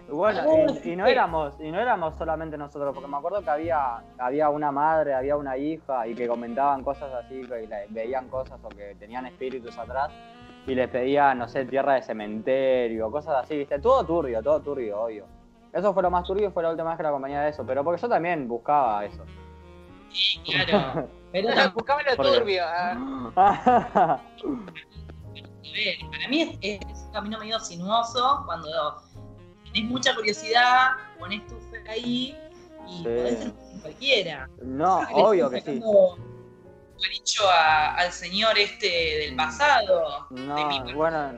[0.10, 0.42] Bueno,
[0.84, 4.50] y, y no éramos, y no éramos solamente nosotros, porque me acuerdo que había, había
[4.50, 8.96] una madre, había una hija, y que comentaban cosas así, que veían cosas o que
[9.00, 10.12] tenían espíritus atrás,
[10.66, 15.02] y les pedían, no sé, tierra de cementerio, cosas así, viste, todo turbio, todo turbio,
[15.02, 15.26] obvio.
[15.74, 17.66] Eso fue lo más turbio y fue la última vez que la acompañé de eso,
[17.66, 19.24] pero porque yo también buscaba eso.
[20.46, 21.08] Claro.
[21.32, 22.62] Pero Buscaba lo turbio.
[22.64, 23.32] ah.
[23.36, 24.22] a
[25.74, 28.70] ver, para mí es, es un camino medio sinuoso cuando
[29.74, 32.38] tenés mucha curiosidad, pones tu fe ahí
[32.88, 33.04] y Sí.
[33.04, 34.50] podés ser cualquiera.
[34.62, 35.82] no, obvio que sí.
[37.12, 40.28] dicho a- al señor este del pasado.
[40.30, 41.34] No, bueno,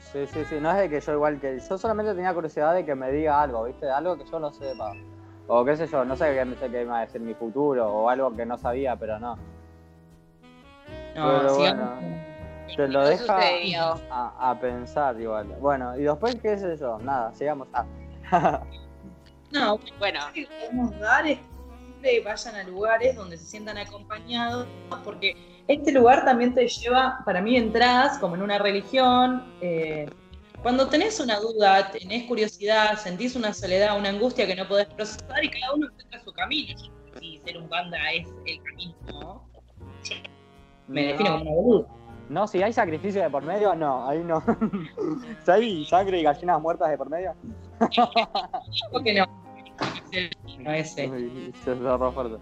[0.00, 2.84] sí, sí, sí, no es de que yo igual que yo solamente tenía curiosidad de
[2.84, 3.88] que me diga algo, ¿viste?
[3.88, 4.92] Algo que yo no sepa.
[5.46, 8.34] O qué sé yo, no sé qué, qué iba a decir mi futuro o algo
[8.34, 9.36] que no sabía, pero no.
[9.36, 9.40] No,
[11.14, 12.00] Pero bueno,
[12.74, 13.38] te lo No deja
[14.10, 15.46] a, a pensar igual.
[15.60, 17.68] Bueno, y después qué sé yo, nada, sigamos.
[17.72, 18.60] Ah.
[19.52, 21.38] No, Bueno, lo que podemos dar es
[22.02, 24.66] que vayan a lugares donde se sientan acompañados,
[25.04, 25.36] porque
[25.68, 30.10] este lugar también te lleva, para mí entras como en una religión, eh,
[30.62, 35.42] cuando tenés una duda, tenés curiosidad, sentís una soledad, una angustia que no podés procesar
[35.44, 36.76] y cada uno encuentra su camino.
[37.20, 39.48] Si ser un panda es el camino, ¿no?
[40.88, 41.08] Me No.
[41.12, 41.88] defino como una boluda.
[42.28, 44.42] No, si hay sacrificio de por medio, no, ahí no.
[45.44, 47.34] si hay sangre y gallinas muertas de por medio,
[47.80, 49.26] Digo que no.
[50.60, 51.08] No ese.
[51.08, 52.36] uy, se cerró fuerte.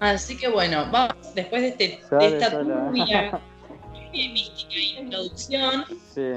[0.00, 3.40] Así que bueno, vamos, después de, este, de esta turbia
[4.12, 6.32] mística introducción, Sí.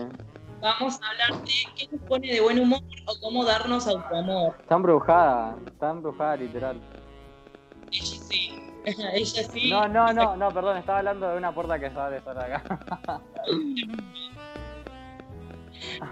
[0.61, 4.55] vamos a hablar de qué nos pone de buen humor o cómo darnos autoamor.
[4.61, 6.79] Está embrujada, está embrujada literal.
[7.91, 8.68] Ella sí,
[9.13, 9.69] ella sí.
[9.69, 12.63] No, no, no, no, perdón, estaba hablando de una puerta que sale por acá.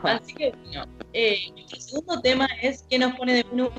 [0.04, 3.72] Así que bueno, eh, nuestro segundo tema es qué nos pone de humor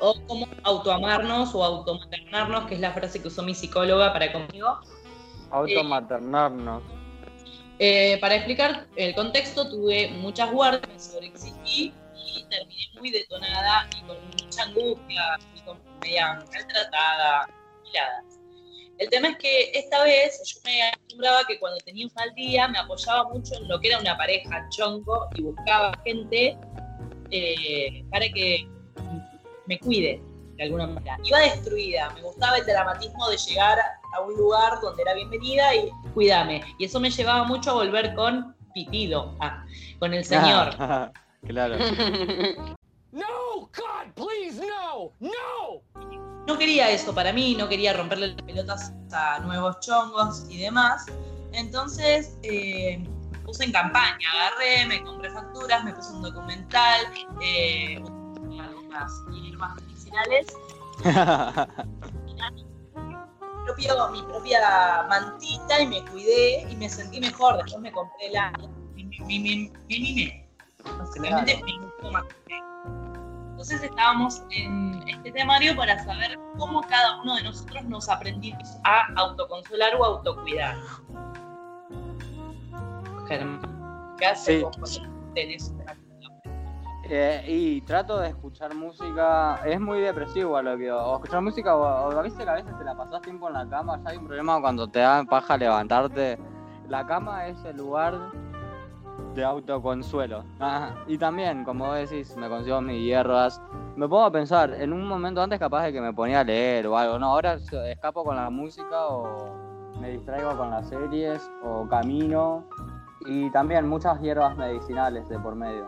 [0.00, 4.80] o cómo autoamarnos o automaternarnos, que es la frase que usó mi psicóloga para conmigo.
[5.50, 6.82] Automaternarnos.
[7.78, 14.00] Eh, para explicar el contexto, tuve muchas guardias, me sobreexigí y terminé muy detonada y
[14.06, 17.48] con mucha angustia y con media maltratada,
[17.90, 18.40] hiladas.
[18.98, 22.66] El tema es que esta vez yo me acostumbraba que cuando tenía un mal día
[22.68, 26.56] me apoyaba mucho en lo que era una pareja chongo y buscaba gente
[27.30, 28.66] eh, para que
[29.66, 30.22] me cuide
[30.56, 31.18] de alguna manera.
[31.24, 33.78] Iba destruida, me gustaba el dramatismo de llegar
[34.14, 36.62] a un lugar donde era bienvenida y cuídame.
[36.78, 39.64] Y eso me llevaba mucho a volver con Pitido, ah,
[39.98, 40.74] con el señor.
[40.78, 41.12] Ah,
[41.46, 41.76] claro.
[43.12, 46.35] No, God, please, no, no.
[46.46, 51.06] No quería eso para mí, no quería romperle las pelotas a nuevos chongos y demás.
[51.52, 52.98] Entonces eh,
[53.32, 57.00] me puse en campaña, agarré, me compré facturas, me puse un documental,
[57.40, 57.96] eh,
[58.60, 60.56] algunas hierbas medicinales
[63.66, 67.56] propio, mi propia mantita y me cuidé y me sentí mejor.
[67.56, 68.52] Después me compré la.
[68.94, 70.42] Mi, mi, mi, mi, mi, mi-
[70.98, 72.45] Básicamente me.
[73.68, 79.12] Entonces estábamos en este temario para saber cómo cada uno de nosotros nos aprendimos a
[79.16, 80.76] autoconsolar o autocuidar.
[83.26, 84.62] Germán, ¿qué haces Sí.
[84.62, 85.02] vos
[85.34, 85.96] tenés una
[87.08, 91.74] Eh, y trato de escuchar música, es muy depresivo a lo que o escuchar música
[91.74, 94.10] o, o a veces que a veces te la pasas tiempo en la cama, ya
[94.10, 96.38] hay un problema cuando te da paja levantarte.
[96.88, 98.14] La cama es el lugar
[99.34, 100.44] de autoconsuelo.
[100.58, 100.94] Ajá.
[101.06, 103.60] Y también, como vos decís, me consigo mis hierbas.
[103.96, 106.86] Me pongo a pensar, en un momento antes capaz de que me ponía a leer
[106.86, 109.54] o algo, no, ahora escapo con la música o
[110.00, 112.64] me distraigo con las series o camino.
[113.26, 115.84] Y también muchas hierbas medicinales de por medio.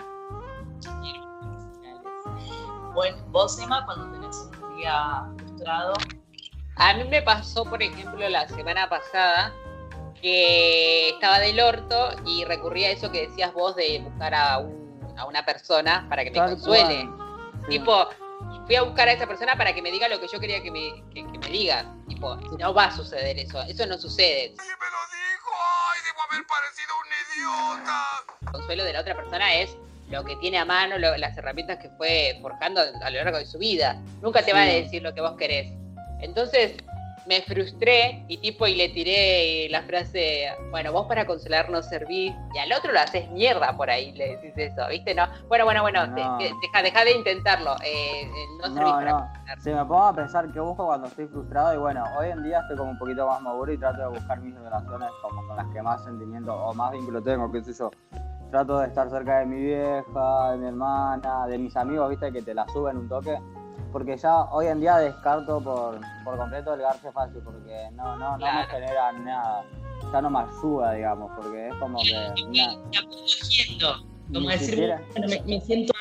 [2.94, 5.92] Bueno, vos, Emma, cuando tenés un día frustrado,
[6.80, 9.52] A mí me pasó, por ejemplo, la semana pasada
[10.20, 15.14] que estaba del orto y recurrí a eso que decías vos de buscar a, un-
[15.16, 17.00] a una persona para que me Tal consuele.
[17.02, 17.08] Sí.
[17.70, 18.08] Tipo,
[18.66, 20.70] fui a buscar a esa persona para que me diga lo que yo quería que
[20.70, 21.84] me, que, que me diga.
[22.08, 24.50] Tipo, no va a suceder eso, eso no sucede.
[24.50, 25.50] me lo dijo!
[25.92, 28.06] ¡Ay, debo haber parecido un idiota!
[28.46, 29.76] El consuelo de la otra persona es
[30.08, 33.46] lo que tiene a mano, lo- las herramientas que fue forjando a lo largo de
[33.46, 34.00] su vida.
[34.22, 34.82] Nunca te va a Sí.
[34.82, 35.70] decir lo que vos querés.
[36.20, 36.74] Entonces
[37.28, 42.32] me frustré y tipo y le tiré la frase, bueno, vos para consolar no servís,
[42.54, 45.14] y al otro lo haces mierda por ahí, le decís eso, ¿viste?
[45.14, 46.38] No, bueno, bueno, bueno, No.
[46.38, 49.28] de- deja, deja de intentarlo, eh, eh, no servís No, para no.
[49.60, 52.60] Si me pongo a pensar qué busco cuando estoy frustrado, y bueno, hoy en día
[52.60, 55.66] estoy como un poquito más maduro y trato de buscar mis relaciones como con las
[55.72, 57.90] que más sentimiento o más vínculo tengo, qué sé yo.
[58.50, 62.40] Trato de estar cerca de mi vieja, de mi hermana, de mis amigos, viste, que
[62.40, 63.36] te la suben un toque.
[63.92, 68.36] Porque ya hoy en día descarto por, por completo el garche fácil, porque no, no,
[68.36, 69.64] no me genera nada.
[70.12, 72.12] Ya no me ayuda, digamos, porque es como que.
[72.48, 72.74] na-
[73.42, 73.96] Haciendo,
[74.32, 75.02] como decir, siquiera.
[75.16, 75.92] me, me siento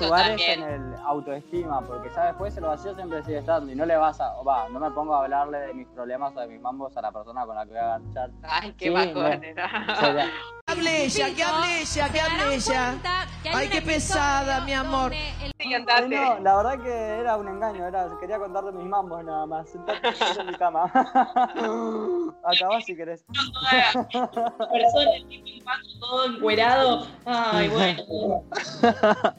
[0.00, 3.96] lugares en el autoestima, porque ya después el vacío siempre sigue estando y no le
[3.96, 6.96] vas a, va, no me pongo a hablarle de mis problemas o de mis mambos
[6.96, 8.30] a la persona con la que voy a garchar.
[8.44, 9.20] Ay, qué Sí, no.
[10.80, 12.94] hable ella, que hable ella, que hable ella.
[13.52, 15.12] Ay, qué pesada, mi amor.
[15.12, 19.68] Ay, no, la verdad que era un engaño, era, quería contarte mis mambos nada más.
[19.68, 20.08] Sentate
[20.40, 20.84] en mi cama.
[22.44, 23.24] Acabá si querés.
[23.24, 27.06] persona, el tipo en pato, todo encuerado.
[27.24, 28.44] Ay, bueno.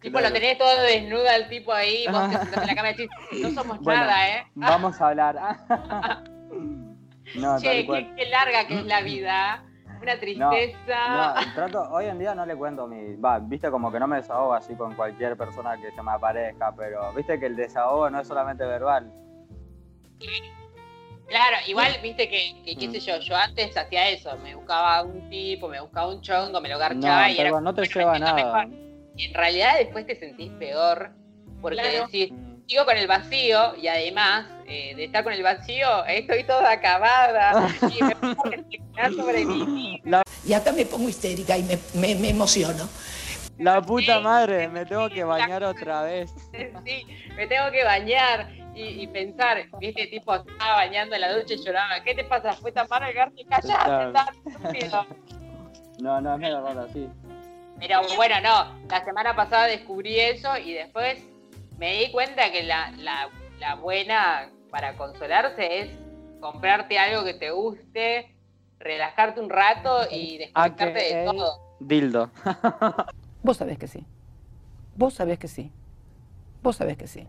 [0.00, 2.94] Tipo, lo tenés todo desnudo al tipo ahí, vos te sentás en la cama y
[2.94, 3.10] decís,
[3.40, 4.46] no somos Bueno, nada, ¿eh?
[4.54, 5.34] Vamos a hablar.
[7.36, 9.64] no, che, qué larga que es la vida.
[10.04, 11.08] Una tristeza.
[11.08, 14.16] no, trato, hoy en día no le cuento mi, va, viste como que no me
[14.16, 18.20] desahogo así con cualquier persona que se me aparezca, pero viste que el desahogo no
[18.20, 19.10] es solamente verbal.
[21.26, 25.28] Claro, igual, viste que, que, qué sé yo, yo antes hacía eso, me buscaba un
[25.30, 28.18] tipo, me buscaba un chongo, me lo No, garchaba y era no te bueno, lleva
[28.18, 28.34] nada.
[28.34, 28.78] mejor.
[29.16, 31.12] Y en realidad después te sentís peor,
[31.62, 32.06] porque Claro.
[32.06, 32.32] decís,
[32.66, 37.68] sigo con el vacío y además eh, de estar con el vacío, estoy toda acabada
[37.98, 39.64] y me pongo a reflexionar sobre mi
[40.00, 40.22] vida.
[40.46, 42.88] Y acá me pongo histérica y me, me, me emociono.
[43.58, 46.30] La puta madre, me tengo que bañar otra vez.
[46.84, 51.54] Sí, me tengo que bañar y, y pensar, viste, tipo, estaba bañando en la ducha
[51.54, 52.52] y lloraba, ¿qué te pasa?
[52.54, 53.36] ¿Fue tan malo el garto?
[53.48, 55.06] Callate, estúpido.
[56.00, 57.08] No, no, es medio raro así.
[57.78, 61.22] Pero bueno, no, la semana pasada descubrí eso y después
[61.78, 65.90] me di cuenta que la, la, la buena para consolarse es
[66.40, 68.34] comprarte algo que te guste,
[68.78, 71.76] relajarte un rato y desconectarte de todo.
[71.80, 72.30] Dildo.
[73.42, 74.04] Vos sabés que sí.
[74.96, 75.70] Vos sabés que sí.
[76.62, 77.26] Vos sabés que sí.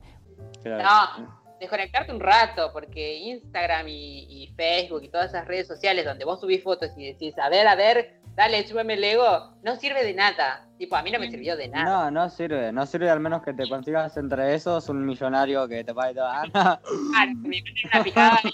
[0.64, 6.26] No, desconectarte un rato, porque Instagram y, y Facebook y todas esas redes sociales donde
[6.26, 10.04] vos subís fotos y decís, a ver, a ver, dale, súbeme el ego, no sirve
[10.04, 10.68] de nada.
[10.78, 12.12] Tipo, a mí no me sirvió de nada.
[12.12, 15.84] No, no sirve, no sirve al menos que te consigas entre esos un millonario que
[15.86, 16.44] te pague toda.
[17.18, 17.64] Ah, que me
[17.94, 18.48] una picada y-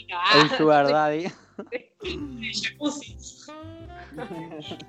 [0.00, 1.26] y no, ah, El sugar daddy.
[2.52, 3.16] jacuzzi.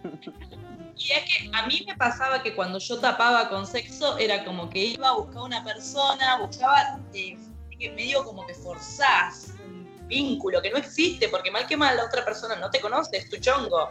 [1.00, 4.68] Y es que a mí me pasaba que cuando yo tapaba con sexo era como
[4.70, 7.38] que iba a buscar una persona, buscaba, eh,
[7.78, 12.06] que medio como que forzás un vínculo que no existe, porque mal que mal la
[12.06, 13.90] otra persona no te conoce, es tu chongo.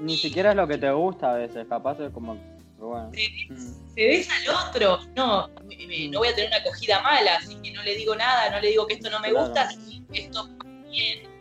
[0.00, 2.36] Ni siquiera es lo que te gusta a veces, capaz es como.
[2.78, 3.10] Bueno.
[3.94, 7.54] Se ves al otro, no, me- me- no voy a tener una acogida mala, así
[7.62, 9.46] que no le digo nada, no le digo que esto no me Claro.
[9.46, 10.46] gusta, sí, esto
[10.90, 11.33] bien.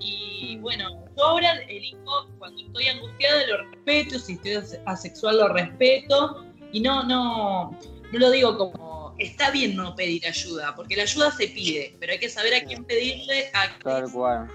[0.00, 5.48] Y bueno, yo ahora elijo, cuando estoy angustiada lo respeto, si estoy ase- asexual lo
[5.48, 7.70] respeto, y no, no,
[8.12, 12.12] no lo digo como, está bien no pedir ayuda, porque la ayuda se pide, pero
[12.12, 14.48] hay que saber a quién pedirle, a Tal cual.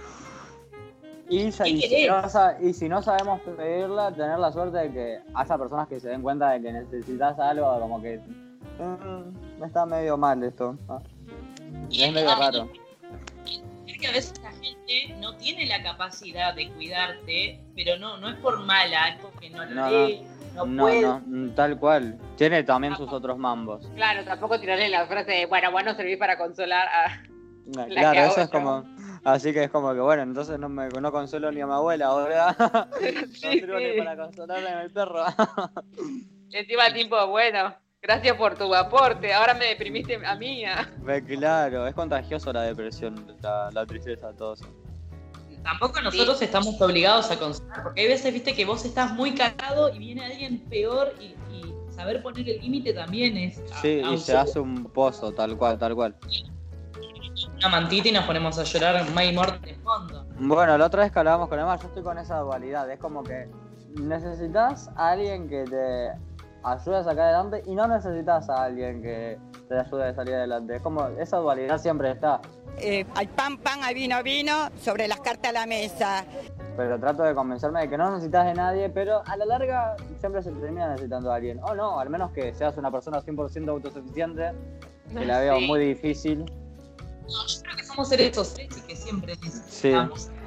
[1.32, 2.24] Y, si no,
[2.60, 6.24] y si no sabemos pedirla, tener la suerte de que haya personas que se den
[6.24, 8.18] cuenta de que necesitas algo, como que
[8.80, 10.76] "Mm, está medio mal esto.
[10.88, 11.00] Ah.
[11.92, 12.70] Es medio raro.
[14.00, 18.36] Que a veces la gente no tiene la capacidad de cuidarte, pero no, no es
[18.38, 20.22] por mala, es porque no lo No, lee,
[20.56, 21.02] no, No, puede.
[21.02, 22.18] no, mm, tal cual.
[22.38, 23.90] Tiene también sus otros mambos.
[23.96, 27.24] Claro, tampoco tirarle la frase de, bueno, vos no servís para consolar a...
[27.66, 28.84] No, claro, eso es como.
[29.24, 32.08] Así que es como que, bueno, entonces no me no consuelo ni a mi abuela
[32.08, 32.56] ahora.
[32.90, 33.98] no sirvo ni sí.
[33.98, 35.24] para consolarle a mi perro.
[36.52, 40.64] Encima tipo, bueno, gracias por tu aporte, ahora me deprimiste a mí.
[40.66, 40.88] ah.
[41.00, 44.66] Ve, claro, es contagioso la depresión, la, la tristeza, todo eso.
[45.64, 49.94] Tampoco nosotros estamos obligados a consolar, porque hay veces, viste, que vos estás muy cagado
[49.94, 54.14] y viene alguien peor y, y saber poner el límite también es Sí, a- a
[54.14, 56.16] y se hace un pozo, tal cual, tal cual.
[57.58, 60.26] una mantita y nos ponemos a llorar May Morton de fondo.
[60.40, 62.90] Bueno, la otra vez que hablábamos con Emma, yo estoy con esa dualidad.
[62.90, 63.50] Es como que
[63.96, 66.12] necesitas a alguien que te
[66.64, 69.38] ayude a sacar adelante y no necesitas a alguien que
[69.68, 70.76] te ayude a salir adelante.
[70.76, 72.42] Es como esa dualidad siempre está.
[72.78, 76.24] Eh, al pan, pan, al vino, vino, sobre las cartas a la mesa.
[76.78, 80.42] pero trato de convencerme de que no necesitas de nadie, pero a la larga siempre
[80.42, 81.60] se termina necesitando a alguien.
[81.64, 84.54] O no, al menos que seas una persona 100% autosuficiente,
[85.14, 85.68] que la veo Sí.
[85.68, 86.46] muy difícil.
[86.46, 90.39] No, yo creo que somos seres sociales y que siempre necesitamos alguien.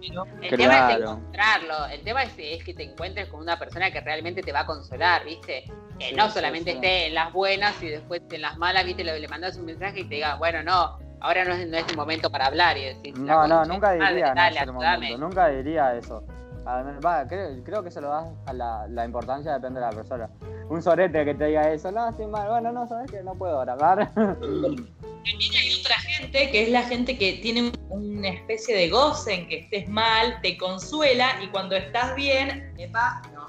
[0.00, 1.86] Pero El tema es encontrarlo.
[1.86, 4.66] El tema es, es que te encuentres con una persona que realmente te va a
[4.66, 5.64] consolar, ¿viste?
[5.98, 6.76] Que Sí, no solamente sí.
[6.76, 9.02] esté en las buenas y después en las malas, ¿viste?
[9.04, 11.88] Le, le mandas un mensaje y te diga, bueno, no, ahora no es, no es
[11.88, 14.60] el momento para hablar y decir, No, "La no, nunca madre, diría en dale, ese
[14.70, 14.96] ayúdame".
[14.96, 16.22] momento, nunca diría eso.
[16.66, 20.28] Va, creo, creo que se lo das a la, la importancia depende de la persona.
[20.68, 23.60] Un sorete que te diga eso, no, estoy mal, bueno, no, sabes que no puedo
[23.60, 24.12] grabar.
[24.14, 29.48] También hay otra gente que es la gente que tiene una especie de goce en
[29.48, 33.46] que estés mal, te consuela y cuando estás bien, epa, no.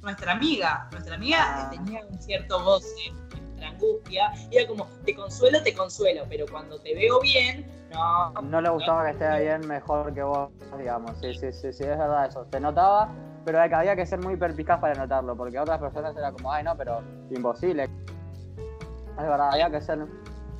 [0.00, 1.70] Nuestra amiga, nuestra amiga Ah.
[1.70, 3.12] tenía un cierto goce,
[3.68, 8.32] angustia, y era como, te consuelo, te consuelo, pero cuando te veo bien, no.
[8.42, 11.12] no le gustaba que esté bien mejor que vos, digamos.
[11.20, 12.46] Sí, sí, sí, sí, es verdad eso.
[12.50, 13.12] Se notaba,
[13.44, 16.64] pero que había que ser muy perpicaz para notarlo, porque otras personas era como, ay,
[16.64, 17.00] no, pero
[17.30, 17.84] imposible.
[17.84, 20.00] Es verdad, había que ser,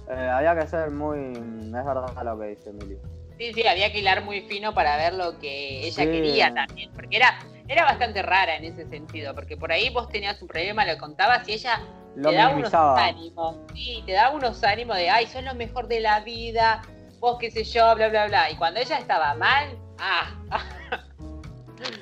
[0.09, 2.99] eh, había que ser muy, es verdad lo que dice Emily.
[3.39, 6.11] Sí, sí, había que hilar muy fino para ver lo que ella Sí.
[6.11, 7.39] quería también, porque era,
[7.69, 11.47] era bastante rara en ese sentido, porque por ahí vos tenías un problema, lo contabas
[11.49, 11.81] y ella
[12.17, 15.87] Lo te daba unos ánimos, sí, te daba unos ánimos de, ay, sos lo mejor
[15.87, 16.83] de la vida,
[17.21, 18.51] vos qué sé yo, bla, bla, bla.
[18.51, 20.31] Y cuando ella estaba mal, ah,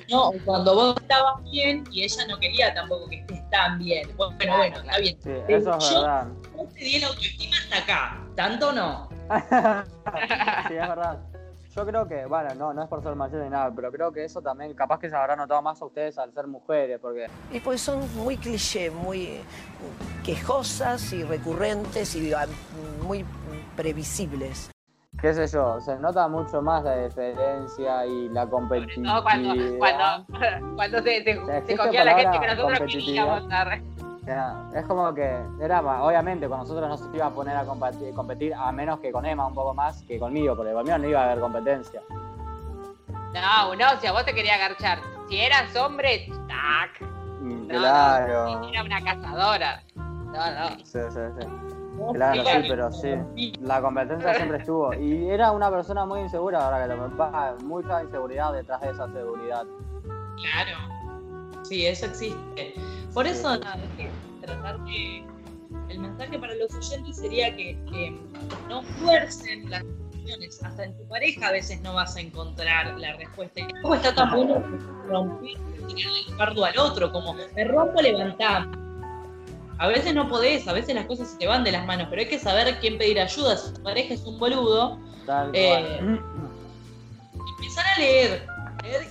[0.09, 4.07] No, cuando vos estabas bien y ella no quería tampoco que estés tan bien.
[4.15, 4.87] Bueno, Claro, bueno, claro.
[4.87, 5.17] está bien.
[5.21, 6.27] Sí, eso es yo verdad.
[6.55, 9.09] no te di la autoestima hasta acá, tanto no.
[10.69, 11.19] sí, es verdad.
[11.75, 14.23] Yo creo que, bueno, no, no es por ser mayor ni nada, pero creo que
[14.23, 17.59] eso también capaz que se habrá notado más a ustedes al ser mujeres, porque Y
[17.59, 19.41] pues son muy cliché, muy
[20.23, 22.45] quejosas y recurrentes y ah,
[23.05, 23.25] muy
[23.75, 24.71] previsibles.
[25.21, 29.21] qué sé yo, se nota mucho más la diferencia y la no, competitividad.
[29.23, 30.25] cuando, cuando,
[30.75, 33.49] cuando se, se, se existe cogía a la gente que nosotros queríamos
[34.73, 38.53] Es como que, era, obviamente, con nosotros no se iba a poner a competir, competir,
[38.53, 41.25] a menos que con Emma un poco más que conmigo, porque conmigo no iba a
[41.25, 42.01] haber competencia.
[43.33, 44.99] No, no, si a vos te quería agarchar,
[45.29, 47.01] si eras hombre, tac.
[47.41, 48.59] Mm, No, claro.
[48.59, 49.83] no, era una cazadora.
[49.95, 50.69] No, no.
[50.83, 51.47] Sí, sí, sí.
[52.13, 53.53] Claro, sí, pero sí.
[53.61, 54.93] La competencia siempre estuvo.
[54.93, 59.07] Y era una persona muy insegura, ahora que lo va, mucha inseguridad detrás de esa
[59.11, 59.65] seguridad.
[60.03, 60.77] Claro.
[61.63, 62.73] Sí, eso existe.
[63.15, 64.11] Por eso, nada, que
[64.45, 65.25] tratar de.
[65.89, 68.15] El mensaje para los oyentes sería que, que
[68.69, 70.63] no fuercen las situaciones.
[70.63, 73.61] Hasta en tu pareja a veces no vas a encontrar la respuesta.
[73.61, 74.63] Y tampoco está tan bueno
[75.07, 75.57] romper,
[75.89, 78.77] el fardo al otro, como me rompo, levantamos.
[79.77, 82.21] A veces no podés, a veces las cosas se te van de las manos, pero
[82.21, 83.57] hay que saber quién pedir ayuda.
[83.57, 84.99] Si tu pareja es un boludo,
[85.53, 86.19] Eh,
[87.57, 88.47] empezar a leer,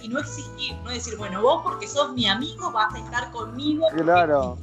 [0.02, 3.86] y no existir, no decir, bueno, vos porque sos mi amigo vas a estar conmigo.
[3.96, 4.58] Claro.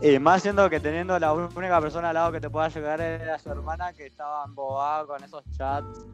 [0.00, 3.38] Y más siendo que teniendo la única persona al lado que te pueda llegar era
[3.38, 6.06] su hermana que estaba embobada con esos chats.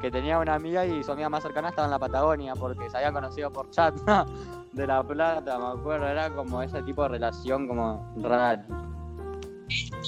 [0.00, 2.96] Que tenía una amiga y su amiga más cercana estaba en la Patagonia porque se
[2.98, 3.94] habían conocido por chat
[4.72, 6.06] de La Plata, me acuerdo.
[6.06, 8.64] Era como ese tipo de relación como rara.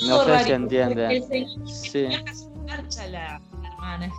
[0.06, 1.22] No sé si entiende.
[1.66, 2.08] Sí.
[3.10, 3.40] la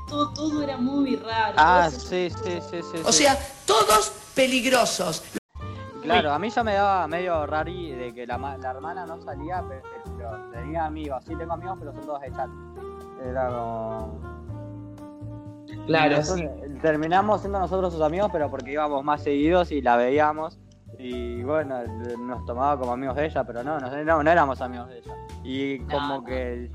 [0.08, 1.56] todo, todo era muy raro.
[1.58, 2.98] Ah, sí, sí, sí, sí.
[3.06, 3.24] O sí.
[3.24, 5.24] sea, todos peligrosos.
[6.02, 9.22] Claro, a mí ya me daba medio rari de que la, ma- la hermana no
[9.22, 9.82] salía, pero,
[10.18, 11.24] pero tenía amigos.
[11.28, 12.50] Sí, tengo amigos, pero son todos de chat.
[13.24, 14.20] Era como.
[15.86, 16.50] Claro, Nosotros-
[16.82, 20.58] Terminamos siendo nosotros sus amigos, pero porque íbamos más seguidos y la veíamos.
[20.98, 21.78] Y bueno,
[22.20, 25.16] nos tomaba como amigos de ella, pero no, no, no, no éramos amigos de ella.
[25.44, 26.72] Y como que.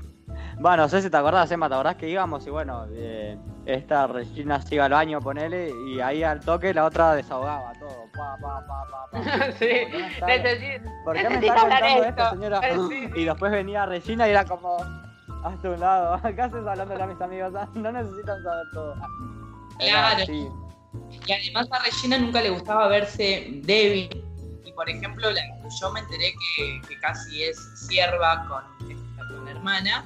[0.59, 2.45] Bueno, no sé si te acordás, Emma, ¿te acordás que íbamos?
[2.47, 6.85] Y bueno, eh, esta Regina se iba al baño, ponele, y ahí al toque la
[6.85, 8.05] otra desahogaba todo.
[8.15, 9.51] Pa, pa, pa, pa, pa.
[9.59, 12.23] sí, ¿Por qué me está- necesito, ¿Por qué me está contando esto.
[12.23, 12.61] esto, señora?
[12.89, 14.77] Sí, Y después venía Regina y era como,
[15.43, 17.53] hasta un lado, ¿qué haces hablándole a mis amigos?
[17.75, 18.95] No necesitan saber todo.
[19.79, 20.23] Era Claro.
[20.23, 20.49] así.
[21.27, 24.09] Y además a Regina nunca le gustaba verse débil.
[24.65, 25.41] Y por ejemplo, la-
[25.79, 28.63] yo me enteré que, que casi es sierva con,
[29.27, 30.03] con la hermana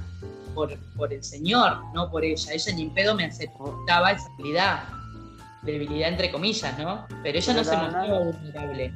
[0.53, 2.53] por, por el señor, no por ella.
[2.53, 4.83] Ella ni en pedo me aceptaba esa debilidad.
[5.63, 7.05] Debilidad entre comillas, ¿no?
[7.23, 8.23] Pero ella no se no, mostraba no.
[8.25, 8.93] vulnerable.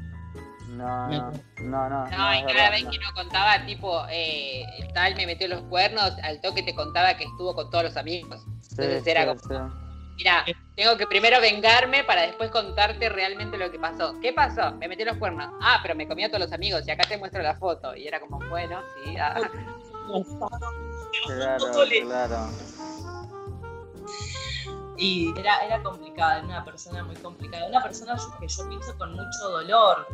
[0.69, 1.31] No, no,
[1.61, 2.03] no, no.
[2.05, 2.91] No, y cada verdad, vez no.
[2.91, 7.23] que uno contaba, tipo, eh, tal me metió los cuernos, al toque te contaba que
[7.23, 8.41] estuvo con todos los amigos.
[8.71, 9.73] Entonces Sí, era sí, como, sí.
[10.17, 10.43] mira,
[10.75, 14.19] tengo que primero vengarme para después contarte realmente lo que pasó.
[14.21, 14.73] ¿Qué pasó?
[14.75, 15.47] Me metió los cuernos.
[15.61, 17.95] Ah, pero me comió a todos los amigos y acá te muestro la foto.
[17.95, 19.15] Y era como, bueno, sí.
[19.17, 19.39] ah.
[21.25, 21.65] Claro,
[22.03, 22.49] claro.
[24.97, 29.11] Y era, era complicada, era una persona muy complicada, una persona que yo pienso con
[29.11, 30.07] mucho dolor.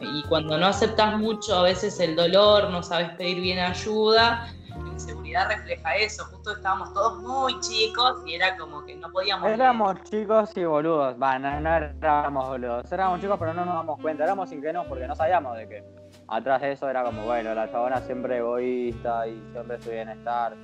[0.00, 4.88] Y cuando no aceptas mucho a veces el dolor, no sabes pedir bien ayuda, la
[4.92, 6.24] inseguridad refleja eso.
[6.24, 9.48] Justo estábamos todos muy chicos y era como que no podíamos.
[9.48, 11.14] Éramos chicos y boludos.
[11.22, 12.90] Va, no, no éramos boludos.
[12.90, 14.24] Éramos chicos, pero no nos damos cuenta.
[14.24, 18.00] Éramos ingenuos porque no sabíamos de que atrás de eso era como, bueno, la chabona
[18.02, 20.54] siempre egoísta y siempre su bienestar.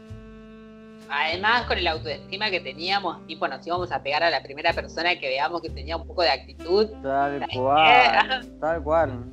[1.08, 5.18] Además, con el autoestima que teníamos, tipo, nos íbamos a pegar a la primera persona
[5.18, 6.88] que veamos que tenía un poco de actitud.
[7.02, 9.24] Tal cual, tal cual.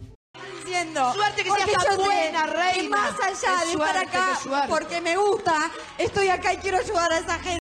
[0.65, 2.89] Diciendo, Suerte que seas tan buena, reina.
[2.89, 5.53] más allá de estar acá, porque me gusta,
[5.97, 7.59] estoy acá y quiero ayudar a esa gente.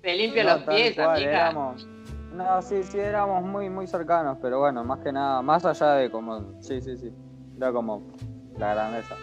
[0.00, 1.30] Te limpio No, los pies, cual, amiga.
[1.30, 1.86] éramos.
[2.32, 6.10] No, sí, sí, éramos muy, muy cercanos, pero bueno, más que nada, más allá de
[6.10, 7.12] como, sí, sí, sí,
[7.60, 8.02] era como
[8.58, 9.14] la grandeza.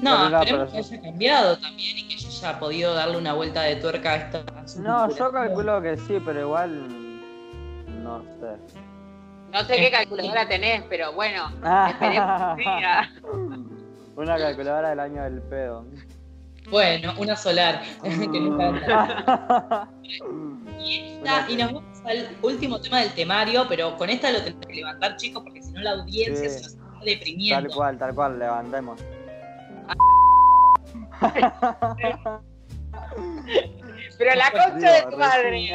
[0.00, 3.76] No, esperemos que haya cambiado también y que yo haya podido darle una vuelta de
[3.76, 4.44] tuerca a esta.
[4.80, 7.20] No, yo calculo que sí, pero igual,
[8.02, 8.76] no sé.
[9.52, 11.48] No sé qué calculadora tenés, pero bueno,
[11.88, 12.64] esperemos que.
[14.16, 15.84] Una calculadora del año del pedo.
[16.70, 17.82] Bueno, una solar.
[18.02, 19.86] que nunca
[20.78, 24.66] y, esta- y nos vamos al último tema del temario, pero con esta lo tenemos
[24.66, 26.58] que levantar, chicos, porque si no la audiencia Sí.
[26.70, 27.68] se nos deprimiendo.
[27.68, 29.00] Tal cual, tal cual, levantemos.
[34.18, 35.68] Pero la concha de tu madre.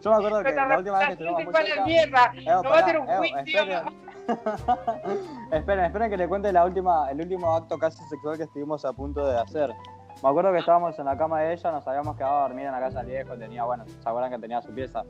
[0.00, 1.84] Yo me acuerdo que la última vez que estuvimos muy ¿Cuál es cerca...
[1.86, 2.32] mierda?
[2.34, 3.60] Evo, No va a pará, tener un Evo, juicio.
[3.60, 4.06] esperen.
[5.52, 8.92] esperen, esperen que le cuente la última, el último acto casi sexual que estuvimos a
[8.92, 9.74] punto de hacer.
[10.22, 12.72] Me acuerdo que estábamos en la cama de ella, nos habíamos quedado a dormir en
[12.72, 15.04] la casa del viejo, tenía, bueno, se acuerdan que tenía su pieza.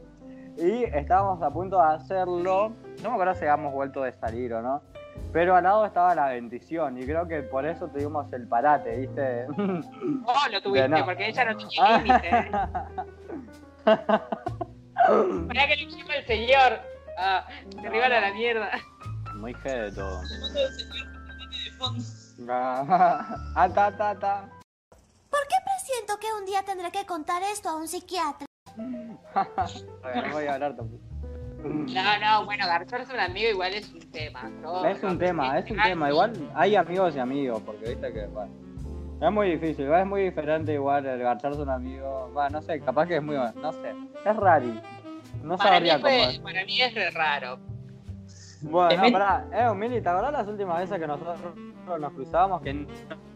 [0.56, 4.62] Y estábamos a punto de hacerlo, no me acuerdo si habíamos vuelto de salir o
[4.62, 4.82] no,
[5.32, 9.46] pero al lado estaba la bendición y creo que por eso tuvimos el parate, ¿viste?
[10.26, 11.04] Oh, lo tuviste, no.
[11.04, 12.50] porque ella no tenía límite.
[15.06, 16.80] Para que le llama el señor.
[17.18, 17.46] Ah,
[17.80, 18.70] se regala la mierda.
[19.36, 20.20] Muy fe de todo.
[21.78, 22.02] Fondo.
[22.48, 24.48] ah, ta, ta, ta.
[25.30, 28.45] ¿Por qué presiento que un día tendré que contar esto a un psiquiatra?
[28.76, 31.02] no voy a hablar tampoco.
[31.64, 34.50] No, no, bueno, garcharse un amigo igual es un tema.
[34.88, 36.10] Es un tema, es un tema.
[36.10, 38.52] Igual hay amigos y amigos, porque viste que, bueno,
[39.20, 42.32] es muy difícil, igual es muy diferente igual el garcharse un amigo.
[42.36, 44.80] Va, no sé, capaz que es muy, no sé, es rari.
[45.42, 46.38] No para, mí sabría cómo es.
[46.38, 47.58] para mí es re raro.
[48.62, 51.38] Bueno, no, Depende- pará, eh, Mili, ¿te acordás las últimas veces que nosotros
[52.00, 52.86] nos cruzábamos que no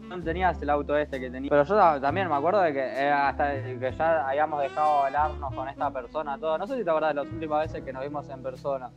[0.09, 1.49] no tenías el auto este que tenías?
[1.49, 5.53] Pero yo ta- también me acuerdo de que eh, hasta que ya habíamos dejado hablarnos
[5.53, 6.57] con esta persona, todo.
[6.57, 8.89] No sé si te acordás de las últimas veces que nos vimos en persona.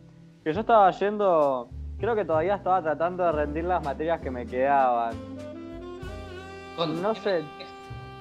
[0.42, 1.68] Que yo estaba yendo,
[1.98, 5.14] creo que todavía estaba tratando de rendir las materias que me quedaban.
[7.00, 7.42] No sé.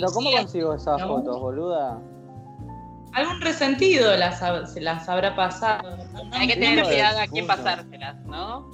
[0.00, 1.08] Pero ¿cómo Sí, consigo esas no.
[1.08, 1.98] fotos, boluda?
[3.14, 4.38] algún resentido las,
[4.72, 5.96] se las habrá pasado.
[6.12, 8.70] No, Hay que tener cuidado a quién pasárselas, ¿no?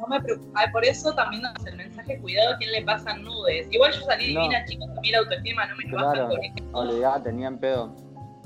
[0.00, 0.60] No me preocupa.
[0.72, 3.66] Por eso también nos el mensaje, cuidado a quién le pasan nudes.
[3.70, 4.40] Igual yo salí No.
[4.40, 6.34] divina, chicos, a mí la autoestima no me lo baja Claro,
[6.72, 7.88] olvidate, ni en pedo.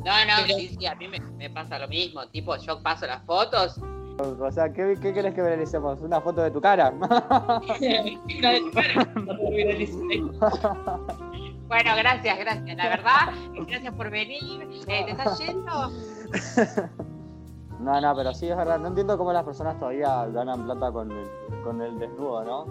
[0.05, 2.27] No, no, sí, sí, a mí me, me pasa lo mismo.
[2.29, 3.79] Tipo, yo paso las fotos.
[4.19, 6.01] O sea, ¿qué, qué querés que realicemos?
[6.01, 6.91] ¿Una foto de tu cara?
[6.99, 9.07] Una de tu cara.
[11.69, 12.77] Bueno, gracias, gracias.
[12.77, 13.33] La verdad,
[13.67, 14.69] gracias por venir.
[14.87, 15.91] Eh, ¿Te estás yendo?
[17.81, 18.79] No, no, pero sí es verdad.
[18.79, 21.27] No entiendo cómo las personas todavía ganan plata con el,
[21.63, 22.67] con el desnudo, ¿no?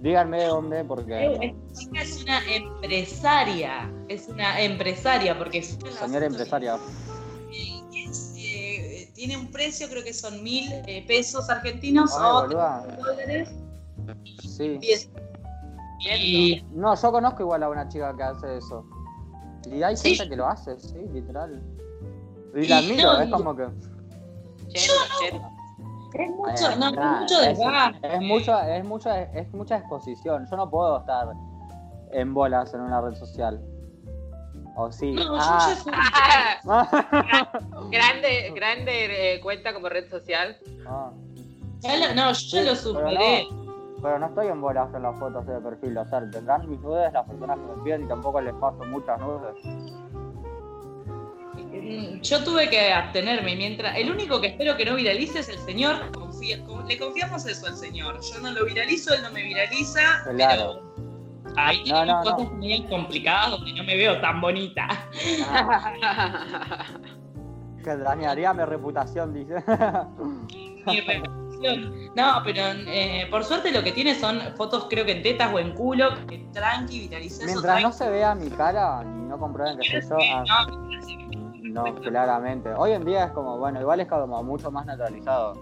[0.00, 1.34] Díganme de dónde, porque.
[1.40, 3.92] Esta chica es una empresaria.
[4.08, 6.76] Es una empresaria porque Señora empresaria.
[7.94, 12.86] es, eh, tiene un precio, creo que son mil eh, pesos argentinos Ay, o boluda.
[12.98, 13.50] dólares.
[14.42, 14.78] Sí.
[14.80, 15.08] Y es-
[16.04, 18.84] y- No, yo conozco igual a una chica que hace eso.
[19.70, 20.14] Y hay Sí.
[20.14, 21.62] gente que lo hace, sí, literal.
[22.54, 23.62] Y Y la admiro, no, es como que.
[24.68, 25.50] Yendo, yendo.
[26.14, 28.14] Es mucho, Eh, no, es nah, mucho es, desgaste.
[28.16, 30.46] es mucha, es mucha, es mucha exposición.
[30.50, 31.28] Yo no puedo estar
[32.10, 33.62] en bolas en una red social.
[34.76, 35.12] O sí.
[35.12, 35.74] No, yo ah,
[36.66, 37.52] Ah,
[37.90, 40.56] grande, grande eh, cuenta como red social.
[40.86, 41.10] ah.
[41.80, 43.46] Ya lo- no, yo lo superé.
[43.50, 43.61] no,
[44.02, 45.96] pero no estoy en bolas en las fotos de perfil.
[45.98, 49.20] O sea, tendrán mis nudes las personas que me piden y tampoco les paso muchas
[49.20, 49.54] nudes.
[51.54, 53.96] Mm, Yo tuve que abstenerme mientras.
[53.96, 55.96] El único que espero que no viralice es el señor.
[56.88, 58.18] Le confiamos eso al señor.
[58.20, 60.24] Yo no lo viralizo, él no me viraliza.
[60.34, 60.80] Claro.
[61.44, 62.34] Pero ahí No, no, no.
[62.36, 64.88] cosas medio complicadas donde no me veo tan bonita.
[67.84, 69.54] Que dañaría mi reputación, dice.
[70.86, 71.41] Mi reputación.
[72.14, 75.58] No, pero eh, por suerte lo que tiene son fotos, creo que en tetas o
[75.58, 77.46] en culo, que tranqui, viraliza eso.
[77.46, 77.98] Mientras no tranqui.
[77.98, 80.34] se vea mi cara y no comprueben que soy yo.
[80.48, 80.66] ah,
[81.62, 82.72] no, claramente.
[82.74, 85.54] Hoy en día es como, bueno, igual es como mucho más naturalizado.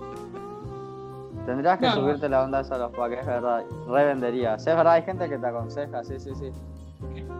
[1.47, 1.95] Tendrías que No.
[1.95, 3.63] subirte la onda esa a los paques, es verdad.
[3.89, 4.55] Revendería.
[4.57, 6.51] Es verdad, hay gente que te aconseja, sí, sí, sí.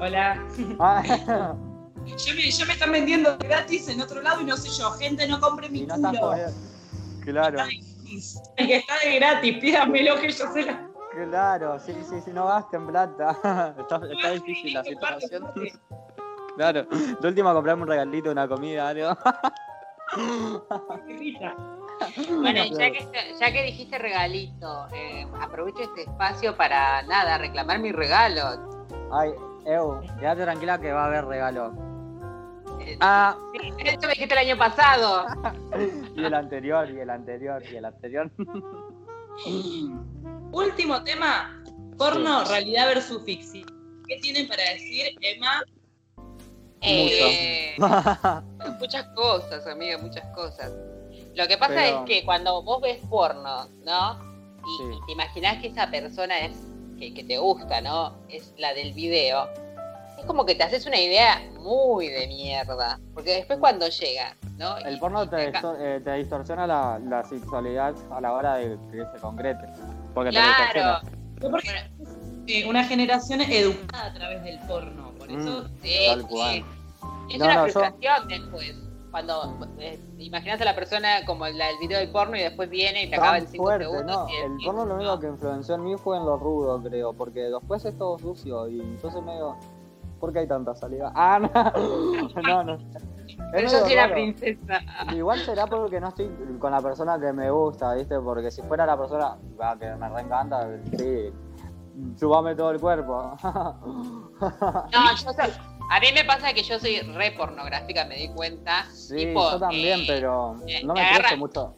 [0.01, 0.43] Hola.
[0.79, 1.03] Ah,
[2.07, 4.91] Ya me, ya me están vendiendo gratis en otro lado y no sé yo.
[4.93, 6.09] Gente, no compre mi y no culo.
[6.19, 6.53] jodiendo.
[8.57, 10.89] El que está de gratis, pídamelo que yo se la.
[11.13, 13.75] claro, sí, sí, sí, no gasten plata.
[13.79, 15.51] está, está difícil la situación.
[16.57, 19.17] Claro, de última comprarme un regalito, una comida, algo.
[22.29, 23.07] Bueno, ya que,
[23.39, 28.89] ya que dijiste regalito, eh, aprovecho este espacio para nada, reclamar mi regalo.
[29.13, 29.33] Ay,
[29.67, 31.73] Eu, quédate tranquila que va a haber regalo.
[33.01, 33.37] Ah,
[33.79, 35.27] Esto me dijiste el año pasado.
[36.17, 38.31] y el anterior, y el anterior, y el anterior.
[40.53, 41.63] Último tema:
[41.97, 43.65] porno, realidad versus ficción.
[44.07, 45.63] ¿Qué tienen para decir, Emma?
[46.83, 47.77] Eh,
[48.81, 50.73] muchas cosas, amiga, muchas cosas.
[51.35, 54.31] Lo que pasa Pero- es que cuando vos ves porno, ¿no?
[54.59, 54.85] Y, Sí.
[55.03, 56.57] y te imaginás que esa persona es
[56.99, 58.17] que, que te gusta, ¿no?
[58.29, 59.49] Es la del video.
[60.21, 62.99] Es como que te haces una idea muy de mierda.
[63.15, 64.77] Porque después cuando llega, ¿no?
[64.79, 68.33] El Y- porno y te, te distor- eh, te distorsiona la, la sexualidad a la
[68.33, 69.67] hora de que se concrete.
[70.15, 71.01] Porque te Claro.
[71.01, 71.51] distorsiona.
[71.51, 71.91] Porque
[72.47, 75.11] eh, una generación educada a través del porno.
[75.19, 75.63] Por eso.
[75.63, 76.27] Mm, Sí, tal sí.
[76.27, 76.65] cual.
[77.31, 78.75] Es No, una no, yo- frustración después.
[79.11, 83.05] Cuando eh, imaginas a la persona como la, el video del porno y después viene
[83.05, 84.07] y te acaba Tan en 5 fuerte, segundos.
[84.17, 84.29] no.
[84.29, 87.13] y El decís, porno lo único que influenció en mí fue en lo rudo, creo.
[87.13, 89.57] Porque después es todo sucio y entonces medio.
[90.21, 91.11] ¿Por qué hay tanta saliva?
[91.17, 92.43] Ah, no.
[92.43, 92.79] no, no.
[93.53, 94.81] Pero yo soy la princesa.
[95.13, 98.19] Igual será porque no estoy con la persona que me gusta, ¿viste?
[98.21, 99.37] Porque si fuera la persona
[99.79, 101.33] que me reencanta, sí,
[102.17, 103.37] subame todo el cuerpo.
[104.41, 105.53] No, yo soy-
[105.91, 108.85] a mí me pasa que yo soy re pornográfica, me di cuenta.
[108.93, 111.75] Sí, tipo, yo también, eh, pero eh, no me agarra- crece mucho.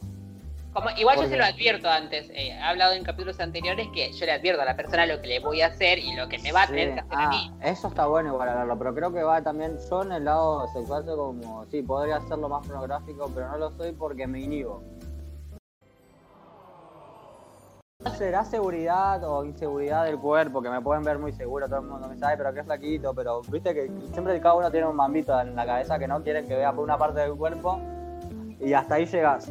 [0.73, 2.29] Como- igual yo se lo advierto antes.
[2.31, 5.27] eh, he hablado en capítulos anteriores que yo le advierto a la persona lo que
[5.27, 7.25] le voy a hacer y lo que me va a Sí, tener que hacer a
[7.25, 7.51] ah, mí.
[7.61, 11.05] eso está bueno igual hablarlo, pero creo que va también, yo en el lado sexual
[11.05, 14.81] soy como, sí, podría hacerlo más pornográfico, pero no lo soy porque me inhibo.
[18.17, 20.61] ¿Será seguridad o inseguridad del cuerpo?
[20.61, 23.13] Que me pueden ver muy seguro, todo el mundo me sabe, pero que es flaquito,
[23.13, 26.45] pero viste que siempre cada uno tiene un mambito en la cabeza que no quieren
[26.47, 27.79] que vea por una parte del cuerpo
[28.59, 29.49] y hasta ahí llegas.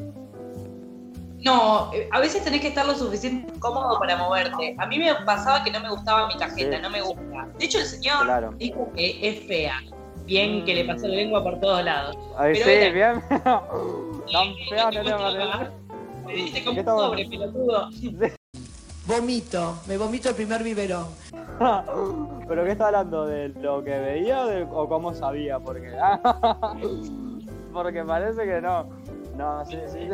[1.44, 4.76] No, eh, a veces tenés que estar lo suficiente cómodo para moverte.
[4.78, 6.82] A mí me pasaba que no me gustaba mi tarjeta, Sí.
[6.82, 7.48] no me gusta.
[7.58, 8.52] De hecho, el señor Claro.
[8.58, 9.80] dijo que es fea.
[10.24, 12.16] Bien que le pasó la lengua por todos lados.
[12.38, 13.22] Ay, Pero sí, era- bien.
[14.32, 15.12] Tan feo no le
[15.46, 15.70] parece.
[16.24, 17.88] Me dice ¿Qué como un sobre, pelotudo.
[19.04, 21.06] Vomito, me vomito el primer biberón.
[22.48, 23.26] ¿Pero qué está hablando?
[23.26, 25.58] ¿De lo que veía o, de- o cómo sabía?
[25.58, 25.92] Porque.
[27.72, 28.86] porque parece que no.
[29.36, 30.08] No, sí, sí.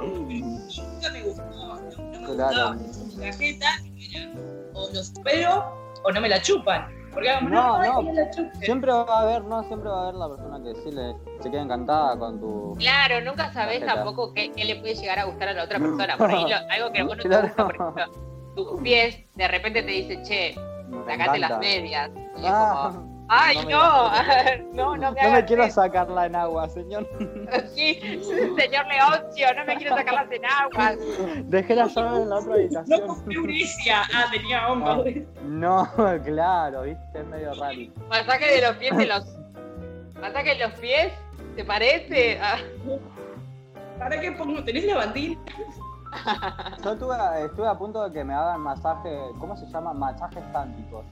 [0.00, 2.74] Nunca me gustó, no, no me Claro.
[2.74, 4.30] gustaba mucho la jeta, era
[4.74, 5.64] o los supero
[6.04, 6.88] o no me la chupan.
[7.12, 7.98] Porque como, No, no.
[8.00, 8.60] que me la chupen.
[8.62, 11.50] Siempre va a haber, no, siempre va a haber la persona que sí le, se
[11.50, 12.76] queda encantada con tu.
[12.78, 13.94] Claro, nunca sabés Tarjeta.
[14.04, 16.16] tampoco qué, qué le puede llegar a gustar a la otra persona.
[16.16, 18.04] Por ahí lo- algo que a vos no te gusta, por ejemplo,
[18.54, 20.54] tus pies, de repente te dice, che,
[21.06, 22.10] sacate las medias.
[22.36, 24.12] Y es Ah, como, ay, no me no,
[24.72, 27.08] no, no me no me quiero sacarla en agua, señor.
[27.74, 30.96] Sí, señor Leoncio, no me quiero sacarlas en agua.
[31.44, 33.24] Dejé la llave en la otra habitación.
[33.30, 34.02] Euricia.
[34.14, 35.06] Ah, tenía hongos.
[35.44, 35.88] No,
[36.24, 37.78] claro, viste, es medio raro.
[38.08, 39.38] Masaje de los pies de los.
[40.20, 41.12] Masaje de los pies,
[41.56, 42.38] ¿te parece?
[42.40, 42.58] Ah,
[43.98, 44.62] ¿Para qué pongo?
[44.64, 45.38] ¿Tenés lavandina?
[46.84, 49.92] Yo estuve, a- estuve a punto de que me hagan masaje, ¿cómo se llama?
[49.92, 51.04] Masajes tánticos.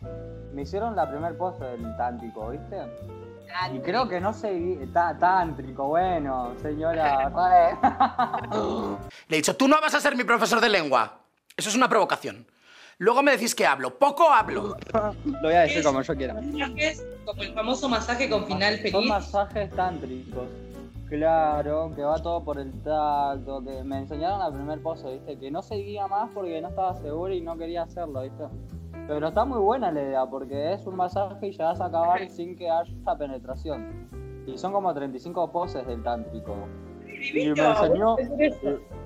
[0.52, 2.76] Me hicieron la primer pose del tántico, ¿viste?
[3.72, 7.30] Y creo que no seguí, tá- tántrico, bueno, señora.
[9.28, 11.18] Le he dicho, tú no vas a ser mi profesor de lengua.
[11.56, 12.46] Eso es una provocación.
[12.98, 13.98] Luego me decís que hablo.
[13.98, 14.74] Poco hablo.
[15.24, 16.34] Lo voy a decir como yo quiera.
[17.24, 19.08] Como el famoso masaje con final Son feliz.
[19.08, 20.48] masajes tántricos.
[21.08, 25.38] Claro, que va todo por el tacto, que me enseñaron la primer pose, ¿viste?
[25.38, 28.44] Que no seguía más porque no estaba seguro y no quería hacerlo, ¿viste?
[29.06, 32.28] Pero está muy buena la idea porque es un masaje y ya vas a acabar
[32.28, 34.08] sin que haya penetración.
[34.48, 36.56] Y son como 35 poses del tántrico.
[37.06, 38.44] Y me enseñó, y,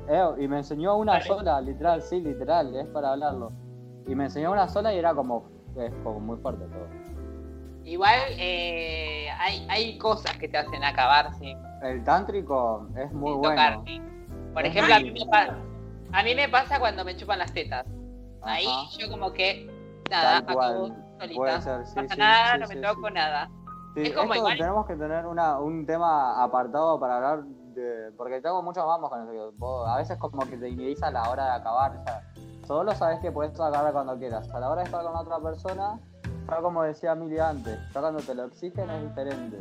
[0.09, 3.53] eh, y me enseñó una sola, literal, sí, literal, es para hablarlo.
[4.07, 5.45] Y me enseñó una sola y era como,
[5.77, 6.87] es como muy fuerte todo.
[7.85, 11.55] Igual eh, hay, hay cosas que te hacen acabar, sí.
[11.83, 13.85] El tántrico es muy bueno.
[14.53, 15.57] Por Es ejemplo, a mí, me pa-
[16.13, 17.87] a mí me pasa cuando me chupan las tetas.
[18.43, 18.67] Ahí
[18.99, 19.71] yo como que,
[20.11, 20.89] nada, acabo
[21.35, 21.61] Puede solita.
[21.61, 23.51] ser, sí, no pasa sí, nada, sí, no me toco nada.
[23.97, 28.13] Es como esto igual- tenemos que tener una, un tema apartado para hablar de.
[28.17, 29.53] Porque tengo muchos mamos con eso.
[29.57, 31.97] Vos a veces como que te inhibís a la hora de acabar.
[31.97, 32.23] o sea,
[32.67, 34.49] solo sabes que puedes acabar cuando quieras.
[34.55, 35.99] A la hora de estar con otra persona,
[36.51, 39.59] ya como decía Mili antes, ya cuando te lo exigen es diferente.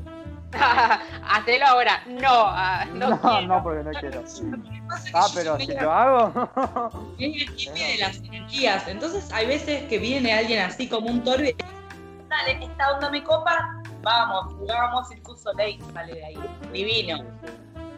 [1.30, 2.04] Hacelo ahora.
[2.08, 3.48] No, ah, no, No, quiero.
[3.48, 4.24] no, porque no quiero.
[5.14, 6.50] Ah, pero si lo hago.
[7.20, 8.88] Es el límite de las energías.
[8.88, 11.56] Entonces hay veces que viene alguien así como un dice,
[12.28, 16.40] dale, esta onda me copa, vamos, jugamos Circus Soleil, sale de ahí.
[16.74, 17.24] Divino.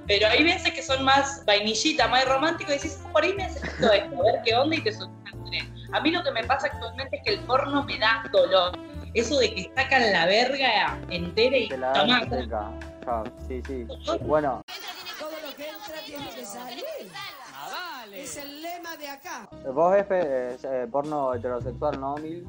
[0.08, 4.20] Pero hay veces que son más vainillita, más romántico y decís, por ahí necesito esto,
[4.20, 5.81] a ver qué onda y te tren.
[5.94, 8.72] A mí lo que me pasa actualmente es que el porno me da dolor.
[9.14, 12.72] Eso de que sacan la verga entera y seca.
[13.04, 13.86] Chao, Sí, sí.
[14.22, 14.62] Bueno,
[15.20, 16.86] Todo lo que entra tiene que salir.
[18.14, 19.48] Es el lema de acá.
[19.74, 22.46] vos ves eh, eh, porno heterosexual, ¿no, Mil?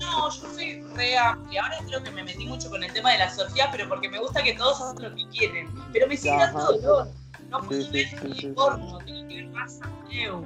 [0.00, 1.62] No, yo soy re amplia.
[1.62, 4.18] Ahora creo que me metí mucho con el tema de la Sofía, pero porque me
[4.18, 5.68] gusta que todos hacen lo que quieren.
[5.92, 7.08] Pero me sigue dando dolor.
[7.50, 8.46] No puedo ver sí, el sí, sí.
[8.48, 10.44] porno, tengo que ver más amplio.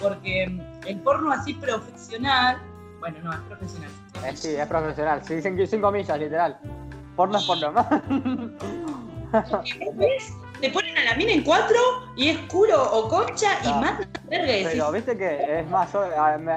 [0.00, 0.44] Porque
[0.86, 2.58] el porno así profesional,
[3.00, 3.90] bueno, no, es profesional.
[4.24, 5.24] Eh, sí, es profesional.
[5.24, 6.58] Sí, cinco, cinco millas, literal.
[7.16, 7.72] Porno es porno.
[9.94, 11.76] Ves, te ponen a la mina en cuatro
[12.16, 15.68] y es culo o concha y mata la verga y decís, Pero viste que es
[15.68, 16.04] más, yo,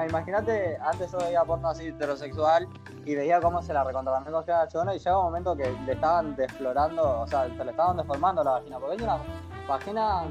[0.08, 2.68] imagínate, antes yo veía porno así heterosexual
[3.04, 5.70] y veía cómo se la recontraban cogía a la chona y llega un momento que
[5.84, 9.18] le estaban desflorando, o sea, se le estaban deformando la vagina, porque es una
[9.66, 10.24] vagina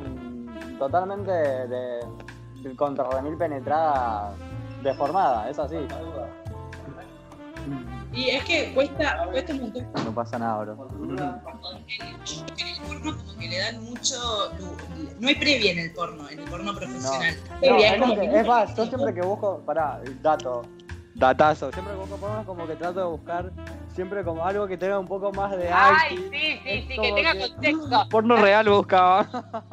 [0.80, 2.00] totalmente de
[2.76, 4.34] contra remil penetrada,
[4.84, 5.76] deformada, es así.
[8.14, 9.88] y es que cuesta, cuesta un montón.
[10.06, 10.88] No pasa nada, bro.
[11.04, 14.16] En el porno como que le dan mucho...
[15.20, 17.36] No hay previa en el porno, en el porno No, profesional.
[17.50, 20.64] No, Previa, es, como lo que- que- es más, yo siempre que busco, pará, dato,
[21.16, 23.52] datazo, siempre que busco porno es como que trato de buscar
[23.96, 27.34] siempre como algo que tenga un poco más de Ay, sí, sí, sí, que tenga
[27.34, 28.08] que- contexto.
[28.12, 29.28] Porno real buscaba.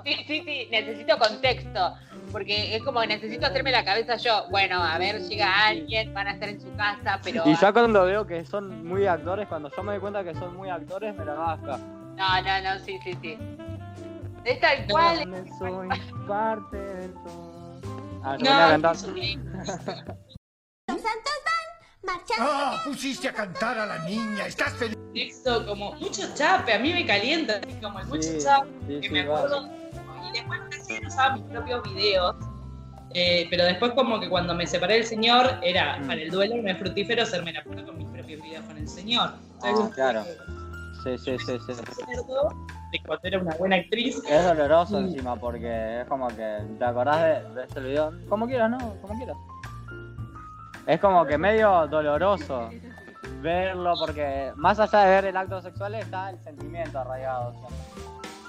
[0.04, 1.94] Sí, sí, sí, necesito contexto.
[2.34, 4.48] Porque es como que necesito hacerme la cabeza yo.
[4.50, 7.44] Bueno, a ver, llega alguien, van a estar en su casa, pero.
[7.46, 10.56] Y ya cuando veo que son muy actores, cuando yo me doy cuenta que son
[10.56, 11.78] muy actores, me la gasca.
[11.78, 13.38] No, no, no, sí, sí, sí.
[14.44, 15.46] Es tal cual.
[15.60, 15.88] Soy
[16.26, 17.80] parte de todo.
[18.24, 18.78] Ah, No.
[20.88, 22.50] Los santos van marchando.
[22.52, 24.48] Ah, pusiste a cantar a la niña.
[24.48, 24.98] ¿Estás feliz?
[25.14, 29.00] Sexo, como mucho chape, a mí me calienta, así como el mucho Sí, chape, sí,
[29.00, 29.83] que sí, me acuerdo.
[30.34, 32.36] Después recién usaba mis propios videos,
[33.14, 36.06] eh, pero después como que cuando me separé del señor, era Mm.
[36.06, 38.88] para el duelo no es fructífero hacerme la puta con mis propios videos con el
[38.88, 39.30] señor.
[39.62, 40.24] Ah, claro.
[41.04, 41.72] Sí, sí, sí, sí.
[41.84, 42.48] recuerdo
[42.92, 44.22] de cuando era una buena actriz.
[44.28, 48.12] Es doloroso encima porque es como que te acordás de, de este video.
[48.28, 48.78] Como quieras, ¿no?
[49.02, 49.36] Como quieras.
[50.86, 52.70] Es como que medio doloroso.
[53.40, 57.52] verlo, porque más allá de ver el acto sexual está el sentimiento arraigado.
[57.52, 57.93] siempre.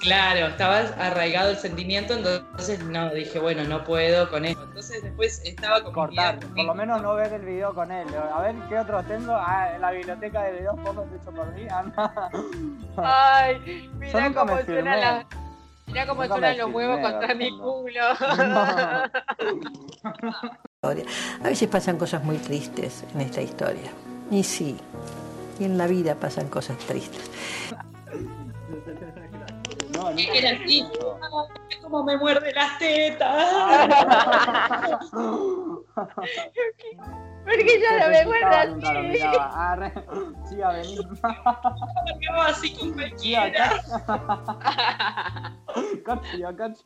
[0.05, 4.63] Claro, estaba arraigado el sentimiento, entonces no, dije, bueno, no puedo con esto.
[4.63, 7.91] Entonces después estaba con mi Cortar, vida- por lo menos no ver el video con
[7.91, 8.07] él.
[8.33, 9.33] A ver qué otros tengo.
[9.35, 11.65] Ah, en la biblioteca de videos pocos hechos por mí.
[11.71, 11.83] Ah,
[12.95, 13.03] no.
[13.03, 15.25] Ay, mira cómo me suena la.
[15.87, 18.01] Mira cómo suenan los huevos contra mi culo.
[20.83, 23.89] A veces pasan cosas muy tristes en esta historia.
[24.29, 24.77] Y sí,
[25.59, 27.29] y en la vida pasan cosas tristes.
[30.13, 33.87] No, era así, "Ay, cómo me muerde las tetas.
[37.45, 39.21] Porque ya no me muerde así.
[39.39, 39.93] Ah, re-
[40.49, 40.99] Sí, a venir.
[42.19, 43.69] Me va así con cualquiera.
[46.05, 46.83] Cacho, cacho.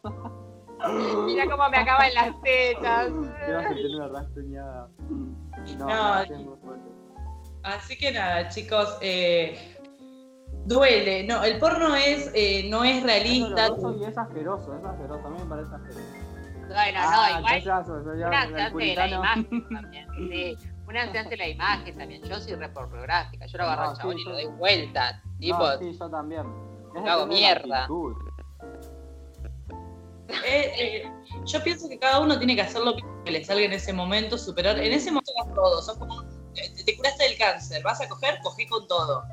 [1.26, 3.12] Mira cómo me acaban las tetas.
[3.46, 4.90] Quiero tener una rastuñada.
[5.78, 6.60] No, No, no.
[7.64, 9.78] Así que nada, chicos, eh,
[10.70, 11.24] duele.
[11.26, 13.66] No, el porno es, eh, no es realista.
[13.66, 15.28] Eso y es asqueroso, es asqueroso.
[15.28, 16.00] A mí me parece asqueroso.
[16.70, 17.64] Bueno, Ah, no, igual.
[17.64, 20.08] ya, ya, Una se hace la imagen también.
[20.16, 20.58] Sí,
[20.88, 22.24] una se hace la imagen también.
[22.24, 23.48] Yo soy re pornográfica.
[23.48, 25.22] Yo lo agarro No, al chabón sí, y lo doy vuelta.
[25.40, 26.44] Tipo, No, sí, yo también.
[26.96, 27.88] Es lo hago de mierda.
[30.46, 31.12] Eh, eh,
[31.46, 34.38] yo pienso que cada uno tiene que hacer lo que le salga en ese momento,
[34.38, 34.78] superar.
[34.78, 35.82] En ese momento hagas todo.
[35.82, 39.24] Sos como, te, te curaste del cáncer, vas a coger, cogí con todo.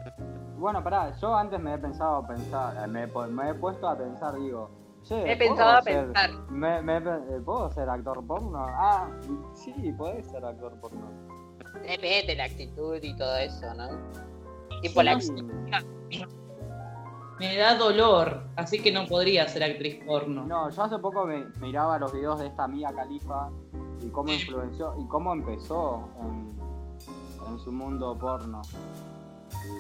[0.59, 4.35] Bueno, pará, yo antes me he pensado pensar, eh, me, me he puesto a pensar,
[4.37, 4.71] digo,
[5.03, 6.31] che, He ¿puedo pensado a ser- pensar.
[6.51, 8.65] Me, me eh, ¿Puedo ser actor porno?
[8.67, 9.09] Ah,
[9.55, 11.07] sí, podés ser actor porno.
[11.83, 13.89] depende de la actitud y todo eso, ¿no?
[14.83, 15.19] Tipo la.
[17.39, 20.47] Me da dolor, así que no podría ser actriz porno.
[20.47, 23.51] No, yo hace poco me miraba los videos de esta Mia Califa
[24.01, 26.59] y cómo influenció y cómo empezó en,
[27.47, 28.63] en su mundo porno.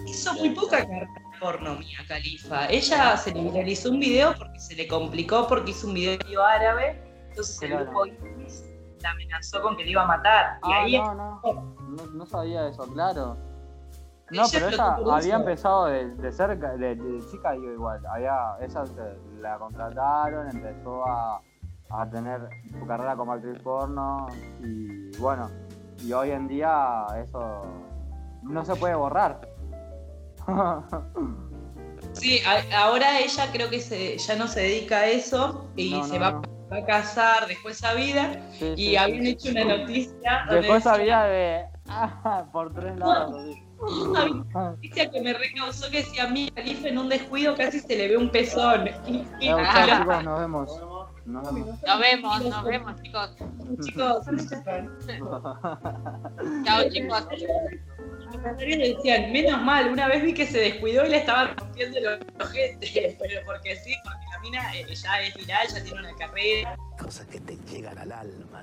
[0.06, 1.08] Hizo de- muy poca carrera
[1.40, 2.66] porno, Mia Khalifa.
[2.68, 7.02] Ella se le viralizó un video porque se le complicó porque hizo un video árabe.
[7.28, 8.64] Entonces el grupo ISIS
[9.02, 10.58] la amenazó con que le iba a matar.
[10.66, 13.36] Y Ah, ahí no, no, no, no sabía eso, claro.
[14.30, 18.56] No, Ella pero ella había empezado de, de cerca, de, de chica digo igual, había,
[18.60, 18.82] ella
[19.40, 21.40] la contrataron, empezó a,
[21.90, 22.40] a tener
[22.76, 24.26] su carrera como actriz porno
[24.64, 25.48] y bueno,
[26.02, 27.66] y hoy en día eso
[28.42, 29.40] no se puede borrar.
[32.12, 36.04] Sí, a- ahora ella creo que se, ya no se dedica a eso y No,
[36.04, 36.42] se no, va, no.
[36.72, 39.28] va a casar, dejó esa vida Sí, y sí, habían sí.
[39.30, 43.34] hecho una noticia Después había de ah, por tres lados.
[43.86, 47.96] había una noticia que me recausó que decía Mia Khalifa en un descuido casi se
[47.96, 48.88] le ve un pezón.
[49.40, 50.80] Chicos, nos vemos.
[51.26, 51.82] Nos vemos.
[51.82, 53.36] Nos vemos, nos vemos, chicos.
[53.84, 54.26] chicos,
[56.64, 57.26] Chao, chicos.
[58.58, 63.16] Decían, menos mal, una vez vi que se descuidó y le estaban rompiendo los ojetes,
[63.18, 66.76] pero porque sí, porque la mina eh, ya es viral, ya tiene una carrera.
[66.98, 68.62] Cosas que te llegan al alma.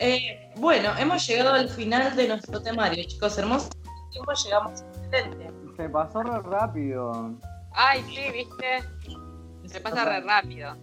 [0.00, 3.70] Eh, bueno, hemos llegado al final de nuestro temario, chicos, hermosos.
[4.10, 5.50] tiempo llegamos excelente.
[5.76, 7.34] Se pasó re rápido.
[7.72, 8.82] Ay, sí, viste.
[9.66, 10.76] Se pasa re rápido.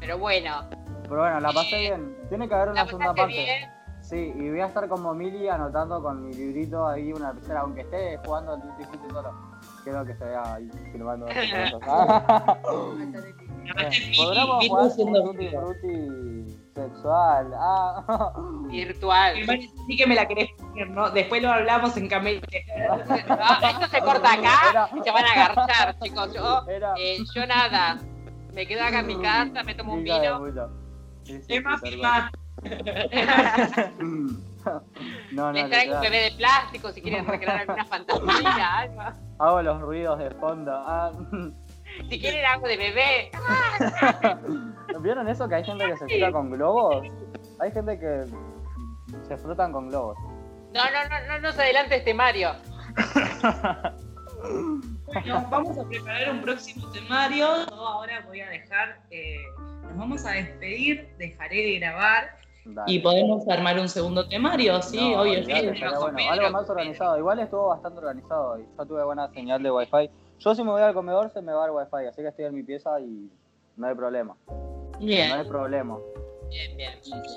[0.00, 0.68] Pero bueno,
[1.02, 2.16] Pero bueno, la pasé bien.
[2.28, 3.32] Tiene que haber una la segunda parte.
[3.34, 3.70] bien.
[4.00, 7.82] Sí, y voy a estar como Mili anotando con mi librito ahí una lapicera, aunque
[7.82, 9.32] esté jugando al Frutti solo.
[9.84, 11.26] Quiero que se vea ahí filmando.
[13.76, 17.52] Eh, Podríamos jugar Tutti Frutti sexual.
[17.58, 18.32] Ah.
[18.70, 19.34] Virtual.
[19.86, 21.10] Sí que me la querés poner, ¿no?
[21.10, 22.64] Después lo hablamos en camete.
[23.28, 26.32] Ah, esto se corta acá y se van a agarchar, chicos.
[26.32, 27.98] Yo, eh, yo nada.
[28.58, 30.44] Me quedo acá en mi casa, me tomo un vino.
[31.22, 32.30] sí, tal firma.
[34.64, 34.82] No,
[35.30, 39.02] no, Les traigo un bebé de plástico si quieren recrear alguna fantasía, algo.
[39.38, 40.72] Hago los ruidos de fondo.
[40.74, 41.12] Ah.
[42.10, 43.30] Si quieren algo de bebé.
[45.00, 47.06] ¿Vieron eso que hay gente que se frota con globos?
[47.60, 48.24] Hay gente que
[49.28, 50.18] se frotan con globos.
[50.74, 52.50] No, no, no, no nos adelante este Mario.
[55.12, 57.46] Bueno, vamos a preparar un próximo temario.
[57.68, 59.36] Yo ahora voy a dejar, eh,
[59.82, 62.92] nos vamos a despedir, dejaré de grabar Dale.
[62.92, 65.14] y podemos armar un segundo temario, ¿sí?
[65.14, 65.34] No, sí.
[65.36, 66.18] estaría bueno.
[66.30, 67.18] Algo más organizado.
[67.18, 70.10] Igual estuvo bastante organizado y yo tuve buena señal de wifi.
[70.38, 72.54] Yo si me voy al comedor se me va el wifi, así que estoy en
[72.54, 73.30] mi pieza y
[73.76, 74.36] no hay problema.
[75.00, 75.30] Bien.
[75.30, 75.98] No hay problema.
[76.50, 76.92] Bien, bien.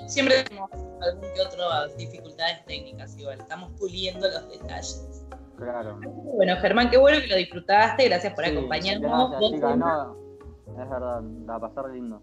[0.08, 3.40] Siempre tenemos algún que otro dificultades técnicas, igual.
[3.40, 5.24] Estamos puliendo los detalles.
[5.62, 5.98] Claro.
[6.36, 8.08] Bueno, Germán, qué bueno que lo disfrutaste.
[8.08, 9.30] Gracias por Sí, acompañarnos.
[9.30, 9.62] Gracias.
[9.62, 12.22] Emma, No, es verdad, la pasé re lindo.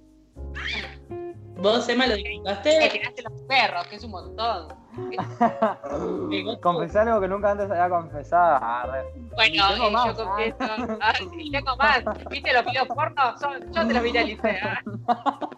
[1.62, 2.89] Vos, Emma, lo Le disfrutaste.
[2.91, 4.68] tiraste los perros, que es un montón.
[6.62, 8.88] Confesé algo que nunca antes había confesado.
[9.36, 10.57] Bueno, tengo eh, más, yo confieso.
[11.01, 12.03] Ah, sí, tengo más.
[12.30, 13.38] ¿Viste los videos porno?
[13.39, 14.57] Son- yo te los viralicé.
[14.64, 14.82] ah.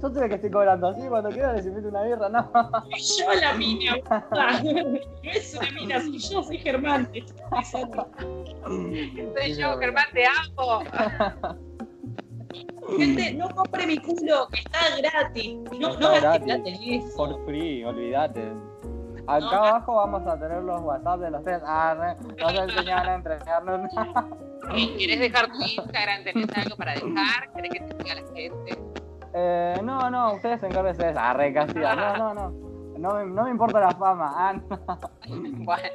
[0.00, 2.48] Yo sé que estoy cobrando así, cuando quieras les invito una birra, no.
[2.98, 3.96] Soy yo la mina.
[4.30, 7.10] No es una mina, soy yo, soy Germán.
[7.10, 7.82] te estoy.
[9.34, 10.82] Soy yo, Germán, te amo.
[12.96, 15.56] Gente, no compre mi culo, que está gratis.
[15.78, 16.44] No, no Está gratis.
[16.44, 17.16] plata en eso.
[17.16, 18.52] Por free, olvídate.
[19.28, 21.60] Acá abajo vamos a tener los WhatsApp de los tres.
[21.66, 23.80] Ah, no se enseñan a entregarnos.
[24.98, 26.22] ¿Querés dejar tu Instagram?
[26.24, 27.52] ¿Tenés algo para dejar?
[27.54, 28.78] ¿Querés que te siga la gente?
[29.34, 31.30] Eh, no, no, ustedes encárguense de esa.
[31.30, 31.94] Arre, Castilla.
[31.94, 32.66] No, no, no.
[32.98, 34.32] No me, no me importa la fama.
[34.34, 34.78] Ah, no.
[35.64, 35.88] Bueno,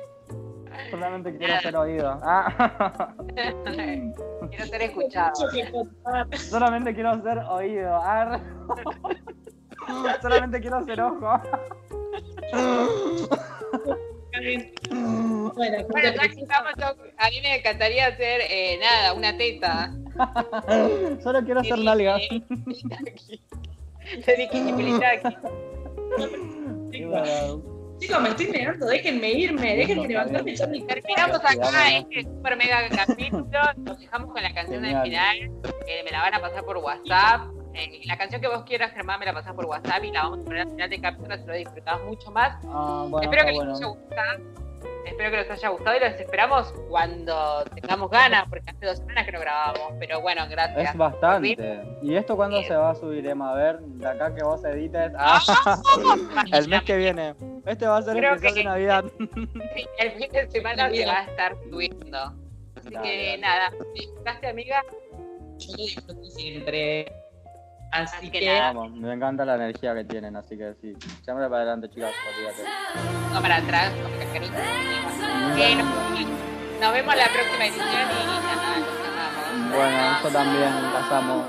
[0.90, 2.20] Solamente quiero ser oído.
[2.24, 3.14] Ah.
[4.50, 5.34] quiero ser escuchado.
[6.38, 7.96] Solamente quiero ser oído.
[7.96, 8.40] Arre.
[10.22, 11.42] Solamente quiero ser ojo.
[14.32, 16.74] Bueno, Bueno, estamos,
[17.18, 19.94] a mí me encantaría hacer, eh, nada, una teta.
[21.22, 22.18] Solo quiero ser nalga.
[24.26, 24.62] Le dije
[28.02, 33.60] Chicos, me estoy negando, déjenme irme, déjenme levantarme mi Terminamos acá este super mega capítulo.
[33.78, 35.38] Nos dejamos con la canción del final.
[35.86, 37.42] que me la van a pasar por WhatsApp.
[37.76, 40.40] Eh, la canción que vos quieras, Germán, me la pasás por WhatsApp y la vamos
[40.40, 41.38] a poner al final del capítulo.
[41.38, 42.58] Se lo disfrutamos mucho más.
[42.70, 44.71] Ah, bueno, Espero que les haya gustado.
[45.06, 49.26] Espero que les haya gustado y los esperamos cuando tengamos ganas, porque hace dos semanas
[49.26, 49.94] que no grabábamos.
[50.00, 50.90] Pero bueno, gracias.
[50.92, 51.82] Es bastante.
[52.02, 53.52] ¿Y esto cuándo se va a subir, Emma?
[53.52, 55.12] A ver, de acá que vos edites.
[55.18, 55.42] Ah,
[56.54, 57.36] el mes que viene.
[57.66, 59.06] Este va a ser Creo especial que- de Navidad.
[60.00, 62.18] El fin de semana se va a estar subiendo.
[62.76, 64.84] Así que nada, ¿disfrutaste, amiga?
[65.58, 67.06] Yo lo disfruto siempre.
[67.92, 68.46] Así que que.
[68.46, 68.74] nada.
[68.74, 70.96] Vamos, me encanta la energía que tienen, así que sí.
[71.24, 72.64] Siempre para adelante, chicas, olvídate.
[73.34, 74.58] No para atrás, con cascarita.
[75.58, 79.78] Eh, nos, nos vemos la próxima edición y nada, los amamos.
[79.78, 81.46] Bueno, eso también pasamos.